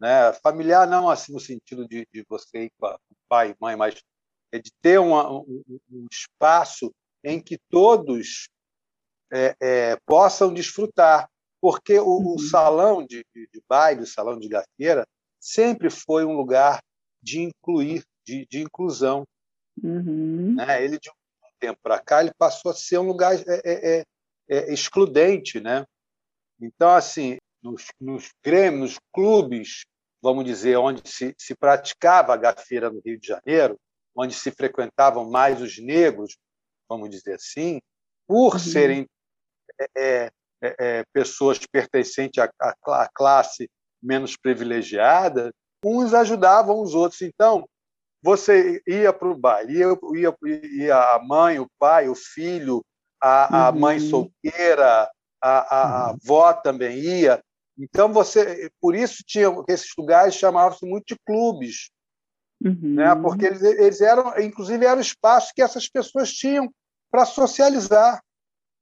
[0.01, 0.33] Né?
[0.35, 2.97] Familiar não assim no sentido de, de você ir com
[3.29, 4.01] pai e mãe, mas
[4.53, 6.93] é de ter uma, um, um, espaço
[7.25, 8.49] em que todos
[9.33, 11.29] é, é, possam desfrutar.
[11.61, 12.35] Porque o, uhum.
[12.35, 15.07] o salão de, de, baile, o salão de gafieira,
[15.41, 16.81] sempre foi um lugar
[17.23, 19.25] de incluir de, de inclusão.
[19.83, 20.55] Uhum.
[20.55, 20.85] Né?
[20.85, 21.13] Ele, de um
[21.59, 24.05] tempo para cá, ele passou a ser um lugar é, é, é,
[24.49, 25.61] é excludente.
[25.61, 25.85] Né?
[26.61, 29.85] Então, assim, nos, nos grêmios, nos clubes,
[30.23, 33.77] vamos dizer, onde se, se praticava a gafeira no Rio de Janeiro,
[34.15, 36.37] onde se frequentavam mais os negros,
[36.89, 37.81] vamos dizer assim,
[38.27, 38.59] por uhum.
[38.59, 39.07] serem
[39.97, 40.31] é,
[40.61, 43.69] é, pessoas pertencentes à, à, classe
[44.03, 45.53] menos privilegiada,
[45.85, 47.23] uns ajudavam os outros.
[47.23, 47.65] Então,
[48.23, 50.37] você ia para o baile, ia, ia,
[50.85, 52.83] ia, a mãe, o pai, o filho,
[53.21, 53.79] a, a uhum.
[53.79, 55.09] mãe solteira,
[55.43, 56.19] a, a, uhum.
[56.23, 57.41] avó também ia.
[57.79, 61.91] Então você, por isso tinha esses lugares chamavam-se muito de clubes,
[62.65, 62.95] uhum.
[62.95, 63.15] né?
[63.17, 66.73] Porque eles, eles eram, inclusive, eram espaços que essas pessoas tinham
[67.11, 68.21] para socializar.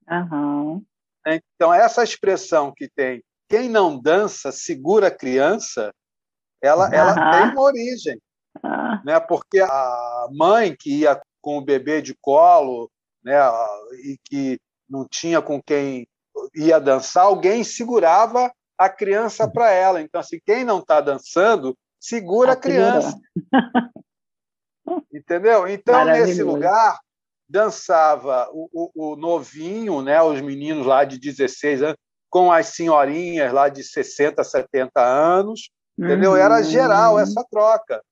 [0.08, 0.84] Uhum.
[1.26, 5.92] Então essa expressão que tem quem não dança segura a criança,
[6.60, 8.20] ela, ela tem uma origem.
[8.62, 9.00] Ah.
[9.04, 9.20] Né?
[9.20, 12.90] Porque a mãe que ia com o bebê de colo
[13.22, 13.38] né?
[14.04, 14.58] e que
[14.88, 16.08] não tinha com quem
[16.54, 20.00] ia dançar, alguém segurava a criança para ela.
[20.00, 21.76] Então, assim, quem não está dançando,
[22.06, 23.18] segura a criança.
[25.12, 25.66] Entendeu?
[25.66, 27.00] Então, nesse lugar,
[27.48, 31.96] dançava o, o, o, novinho, né, os meninos lá de 16 anos,
[32.30, 35.70] com as senhorinhas lá de 60, 70 anos.
[35.98, 36.32] Entendeu?
[36.32, 36.36] Uhum.
[36.36, 38.02] Era geral essa troca.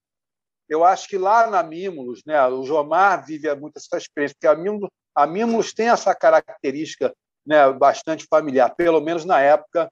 [0.67, 4.55] Eu acho que lá na Mimulus, né, o Jomar vive muito essa experiência, porque a
[4.55, 7.13] Mimulus, a Mimulus tem essa característica
[7.45, 9.87] né, bastante familiar, pelo menos na época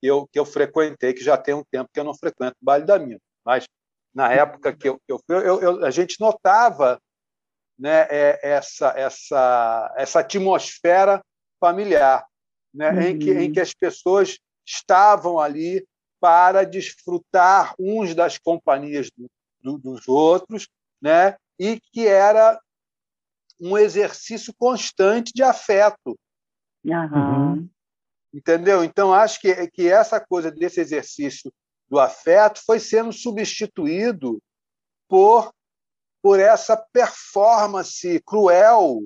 [0.00, 2.64] que eu, que eu frequentei, que já tem um tempo que eu não frequento o
[2.64, 3.25] baile da Mimulus.
[3.46, 3.64] Mas
[4.12, 7.00] na época que eu, eu, eu, eu a gente notava
[7.78, 11.22] né, é, essa, essa, essa atmosfera
[11.60, 12.26] familiar,
[12.74, 13.00] né, uhum.
[13.02, 15.86] em, que, em que as pessoas estavam ali
[16.18, 19.30] para desfrutar uns das companhias do,
[19.60, 20.66] do, dos outros,
[21.00, 21.36] né?
[21.58, 22.60] e que era
[23.60, 26.18] um exercício constante de afeto.
[26.84, 27.68] Uhum.
[28.32, 28.84] Entendeu?
[28.84, 31.50] Então, acho que, que essa coisa desse exercício
[31.88, 34.38] do afeto foi sendo substituído
[35.08, 35.52] por,
[36.22, 39.02] por essa performance cruel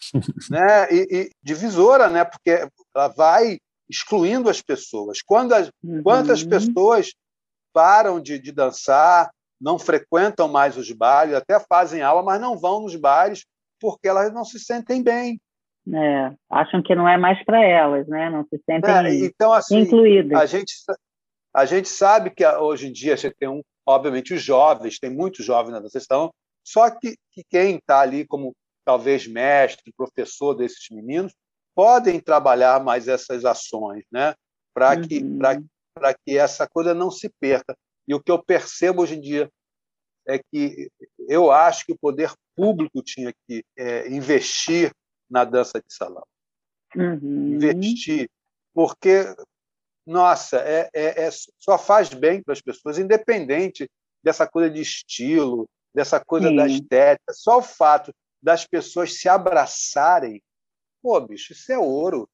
[0.50, 0.92] né?
[0.92, 2.24] e, e divisora, né?
[2.24, 3.58] porque ela vai
[3.88, 5.22] excluindo as pessoas.
[5.22, 6.02] Quando as, uhum.
[6.02, 7.12] Quantas pessoas
[7.72, 12.82] param de, de dançar, não frequentam mais os bares, até fazem aula, mas não vão
[12.82, 13.44] nos bares
[13.80, 15.40] porque elas não se sentem bem.
[15.94, 18.28] É, acham que não é mais para elas, né?
[18.28, 20.38] Não se sentem é, então, assim, incluídas.
[20.38, 20.74] A gente,
[21.58, 25.44] a gente sabe que hoje em dia você tem um, obviamente, os jovens, tem muitos
[25.44, 26.32] jovens na sessão,
[26.64, 28.54] só que, que quem está ali como
[28.84, 31.34] talvez mestre, professor desses meninos,
[31.74, 34.34] podem trabalhar mais essas ações, né?
[34.72, 35.02] Para uhum.
[35.02, 35.20] que,
[36.24, 37.76] que essa coisa não se perca.
[38.06, 39.50] E o que eu percebo hoje em dia
[40.26, 40.90] é que
[41.28, 44.92] eu acho que o poder público tinha que é, investir
[45.28, 46.24] na dança de salão.
[46.94, 47.54] Uhum.
[47.54, 48.30] Investir,
[48.74, 49.24] porque,
[50.08, 51.28] nossa, é, é, é
[51.58, 53.88] só faz bem para as pessoas, independente
[54.24, 56.56] dessa coisa de estilo, dessa coisa Sim.
[56.56, 57.32] da estética.
[57.32, 58.10] Só o fato
[58.42, 60.42] das pessoas se abraçarem,
[61.02, 62.26] pô, bicho, isso é ouro.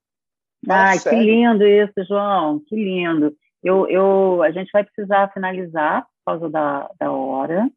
[0.68, 3.37] Ai, que lindo isso, João, que lindo.
[3.62, 7.68] Eu, eu, a gente vai precisar finalizar por causa da, da hora,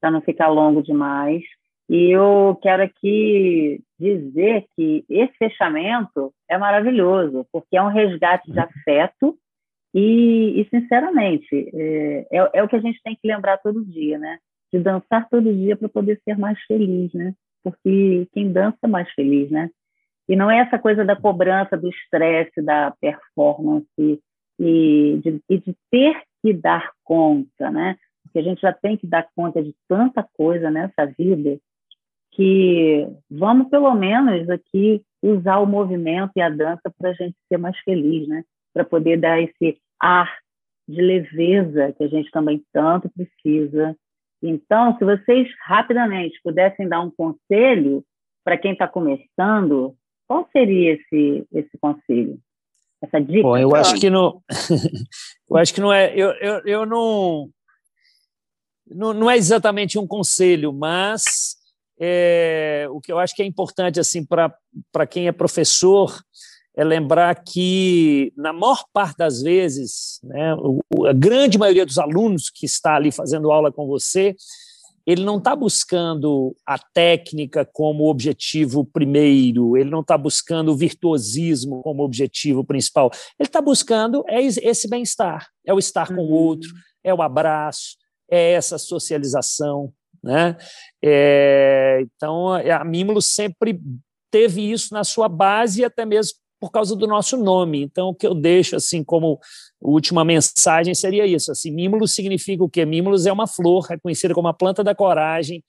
[0.00, 1.42] para não ficar longo demais.
[1.88, 8.58] E eu quero aqui dizer que esse fechamento é maravilhoso, porque é um resgate de
[8.60, 9.38] afeto
[9.94, 14.18] E, e sinceramente, é, é, é, o que a gente tem que lembrar todo dia,
[14.18, 14.38] né?
[14.72, 17.34] De dançar todo dia para poder ser mais feliz, né?
[17.64, 19.70] Porque quem dança é mais feliz, né?
[20.28, 24.20] E não é essa coisa da cobrança, do estresse, da performance
[24.60, 27.96] e de, e de ter que dar conta, né?
[28.22, 31.58] Porque a gente já tem que dar conta de tanta coisa nessa vida
[32.38, 37.58] que vamos pelo menos aqui usar o movimento e a dança para a gente ser
[37.58, 38.44] mais feliz, né?
[38.72, 40.32] Para poder dar esse ar
[40.88, 43.96] de leveza que a gente também tanto precisa.
[44.40, 48.04] Então, se vocês rapidamente pudessem dar um conselho
[48.44, 49.96] para quem está começando,
[50.28, 52.38] qual seria esse, esse conselho?
[53.02, 53.42] Essa dica?
[53.42, 54.40] Bom, eu acho que não.
[55.50, 56.14] eu acho que não é.
[56.14, 57.50] Eu, eu, eu não,
[58.86, 59.12] não.
[59.12, 61.58] Não é exatamente um conselho, mas
[62.00, 66.16] é, o que eu acho que é importante assim para quem é professor
[66.76, 70.54] é lembrar que, na maior parte das vezes, né,
[71.08, 74.36] a grande maioria dos alunos que está ali fazendo aula com você,
[75.04, 81.82] ele não está buscando a técnica como objetivo primeiro, ele não está buscando o virtuosismo
[81.82, 83.10] como objetivo principal.
[83.40, 86.68] Ele está buscando é esse bem-estar, é o estar com o outro,
[87.02, 87.96] é o abraço,
[88.30, 89.92] é essa socialização.
[90.22, 90.56] Né?
[91.02, 93.80] É, então, a Mímulo sempre
[94.30, 97.82] teve isso na sua base, até mesmo por causa do nosso nome.
[97.82, 99.38] Então, o que eu deixo assim como
[99.80, 101.52] última mensagem seria isso.
[101.52, 102.84] Assim, Mímulos significa o quê?
[102.84, 105.62] Mímulos é uma flor reconhecida como a planta da coragem,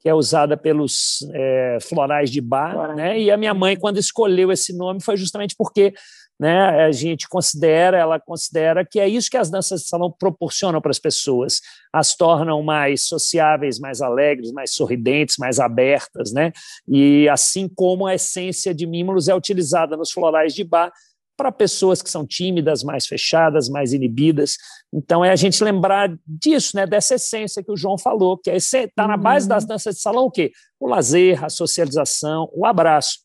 [0.00, 3.18] que é usada pelos é, florais de bar, né?
[3.18, 5.92] E a minha mãe, quando escolheu esse nome, foi justamente porque
[6.38, 10.80] né, a gente considera, ela considera que é isso que as danças de salão proporcionam
[10.80, 11.60] para as pessoas,
[11.92, 16.52] as tornam mais sociáveis, mais alegres, mais sorridentes, mais abertas, né?
[16.86, 20.92] E assim como a essência de mímulos é utilizada nos florais de bar
[21.36, 24.56] para pessoas que são tímidas, mais fechadas, mais inibidas.
[24.92, 29.06] Então é a gente lembrar disso, né, dessa essência que o João falou, que está
[29.06, 29.68] na base das uhum.
[29.68, 30.50] danças de salão o quê?
[30.80, 33.18] O lazer, a socialização, o abraço.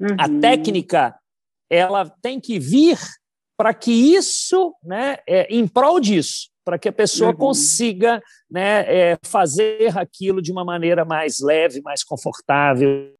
[0.00, 0.16] Uhum.
[0.18, 1.14] A técnica
[1.70, 2.98] ela tem que vir
[3.56, 7.36] para que isso, né, é, em prol disso, para que a pessoa uhum.
[7.36, 13.12] consiga né, é, fazer aquilo de uma maneira mais leve, mais confortável.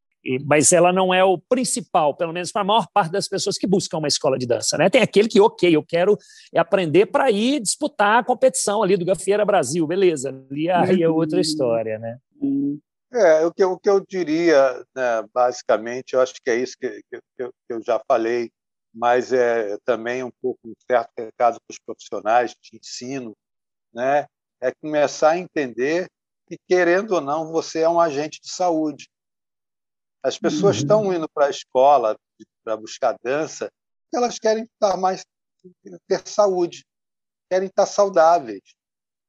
[0.44, 3.66] Mas ela não é o principal, pelo menos para a maior parte das pessoas que
[3.66, 4.76] buscam uma escola de dança.
[4.76, 4.90] Né?
[4.90, 6.18] Tem aquele que, ok, eu quero
[6.54, 10.28] aprender para ir disputar a competição ali do Gafieira Brasil, beleza.
[10.50, 11.98] Ali aí é outra história.
[11.98, 12.18] Né?
[12.40, 12.78] Uhum.
[13.10, 16.76] É, o que, eu, o que eu diria, né, basicamente, eu acho que é isso
[16.78, 18.50] que, que, que eu já falei,
[18.92, 23.34] mas é também um pouco um certo recado para os profissionais de ensino,
[23.94, 24.26] né,
[24.60, 26.06] é começar a entender
[26.46, 29.08] que, querendo ou não, você é um agente de saúde.
[30.22, 30.82] As pessoas uhum.
[30.82, 32.18] estão indo para a escola
[32.64, 33.70] para buscar dança,
[34.12, 35.24] elas querem estar mais
[36.06, 36.84] ter saúde,
[37.50, 38.62] querem estar saudáveis,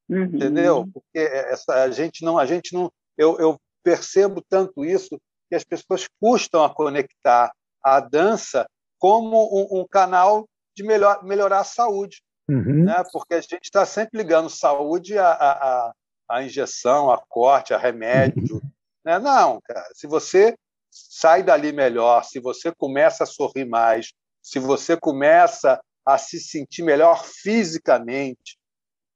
[0.08, 0.24] uhum.
[0.24, 0.86] entendeu?
[0.92, 5.64] Porque essa, a gente não, a gente não, eu, eu percebo tanto isso que as
[5.64, 7.52] pessoas custam a conectar
[7.82, 8.66] a dança
[8.98, 12.22] como um, um canal de melhor, melhorar a saúde.
[12.48, 12.84] Uhum.
[12.84, 13.02] Né?
[13.12, 15.92] Porque a gente está sempre ligando saúde à, à,
[16.28, 18.56] à, injeção, a corte, a remédio.
[18.56, 18.70] Uhum.
[19.04, 19.18] Né?
[19.18, 20.54] Não, cara, se você
[20.90, 24.12] sai dali melhor, se você começa a sorrir mais,
[24.42, 28.58] se você começa a se sentir melhor fisicamente,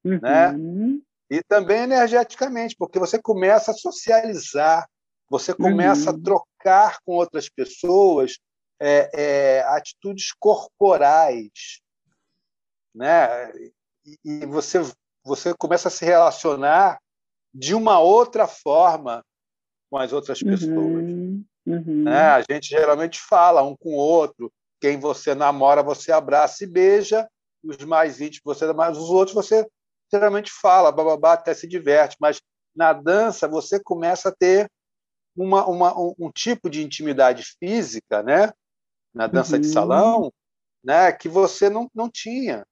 [0.05, 0.51] né?
[0.51, 0.97] uhum.
[0.97, 1.01] né?
[1.31, 4.89] E também energeticamente, porque você começa a socializar,
[5.29, 6.16] você começa uhum.
[6.16, 8.39] a trocar com outras pessoas
[8.81, 11.81] é, é, atitudes corporais,
[12.95, 13.51] né?
[14.05, 14.81] E, e você
[15.25, 16.99] você começa a se relacionar
[17.53, 19.25] de uma outra forma
[19.91, 20.51] com as outras uhum.
[20.51, 21.05] pessoas.
[21.66, 22.03] Uhum.
[22.05, 22.20] Né?
[22.20, 24.53] A gente geralmente fala um com o outro.
[24.81, 27.27] Quem você namora, você abraça e beija.
[27.62, 29.66] Os mais íntimos, você mas os outros você
[30.12, 32.40] geralmente fala, bababá, até se diverte, mas
[32.74, 34.70] na dança você começa a ter
[35.36, 38.52] uma, uma um, um, tipo de intimidade física, né?
[39.12, 39.60] Na dança uhum.
[39.60, 40.32] de salão,
[40.82, 41.12] né?
[41.12, 42.64] Que você não, não tinha.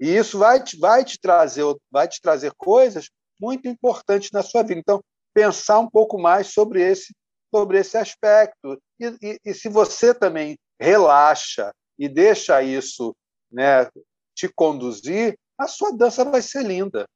[0.00, 3.08] E isso vai te, vai te trazer vai te trazer coisas
[3.40, 4.80] muito importantes na sua vida.
[4.80, 5.00] Então
[5.32, 7.14] pensar um pouco mais sobre esse
[7.54, 13.14] sobre esse aspecto e, e, e se você também relaxa e deixa isso
[13.50, 13.88] né,
[14.34, 17.08] te conduzir, a sua dança vai ser linda,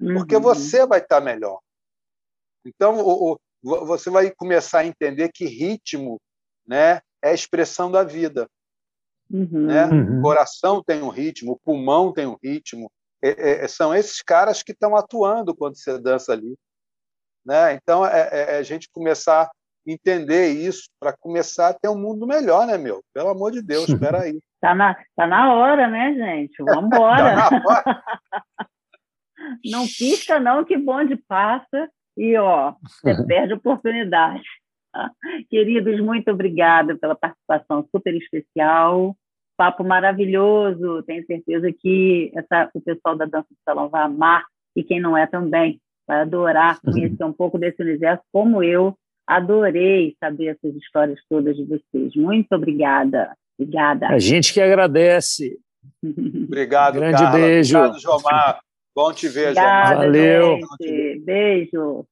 [0.00, 0.14] uhum.
[0.14, 1.60] porque você vai estar melhor.
[2.64, 6.20] Então, o, o, você vai começar a entender que ritmo
[6.66, 8.48] né, é a expressão da vida.
[9.30, 9.66] Uhum.
[9.66, 9.86] Né?
[9.86, 10.18] Uhum.
[10.18, 12.90] O coração tem um ritmo, o pulmão tem um ritmo.
[13.22, 16.56] É, é, são esses caras que estão atuando quando você dança ali.
[17.44, 17.74] Né?
[17.74, 19.50] Então, é, é, é a gente começar
[19.92, 23.02] entender isso para começar a ter um mundo melhor, né, meu?
[23.14, 24.38] Pelo amor de Deus, espera aí.
[24.60, 26.62] Tá na, tá na hora, né, gente?
[26.62, 27.48] Vamos embora.
[27.48, 28.02] tá
[29.64, 34.44] não pisca não, que bonde passa e, ó, você perde a oportunidade.
[35.48, 39.16] Queridos, muito obrigada pela participação super especial.
[39.56, 41.02] Papo maravilhoso.
[41.04, 44.44] Tenho certeza que essa, o pessoal da Dança do Salão vai amar
[44.74, 48.96] e quem não é também vai adorar conhecer um pouco desse universo, como eu
[49.28, 52.16] adorei saber essas histórias todas de vocês.
[52.16, 53.30] Muito obrigada.
[53.58, 54.08] Obrigada.
[54.08, 55.58] A gente que agradece.
[56.02, 57.38] Obrigado, Grande Carla.
[57.38, 57.78] beijo.
[57.78, 58.60] Obrigado, Jomar.
[58.96, 59.96] Bom te ver, Obrigada, Jomar.
[60.06, 60.58] Valeu.
[60.80, 61.20] Gente.
[61.20, 62.04] Beijo.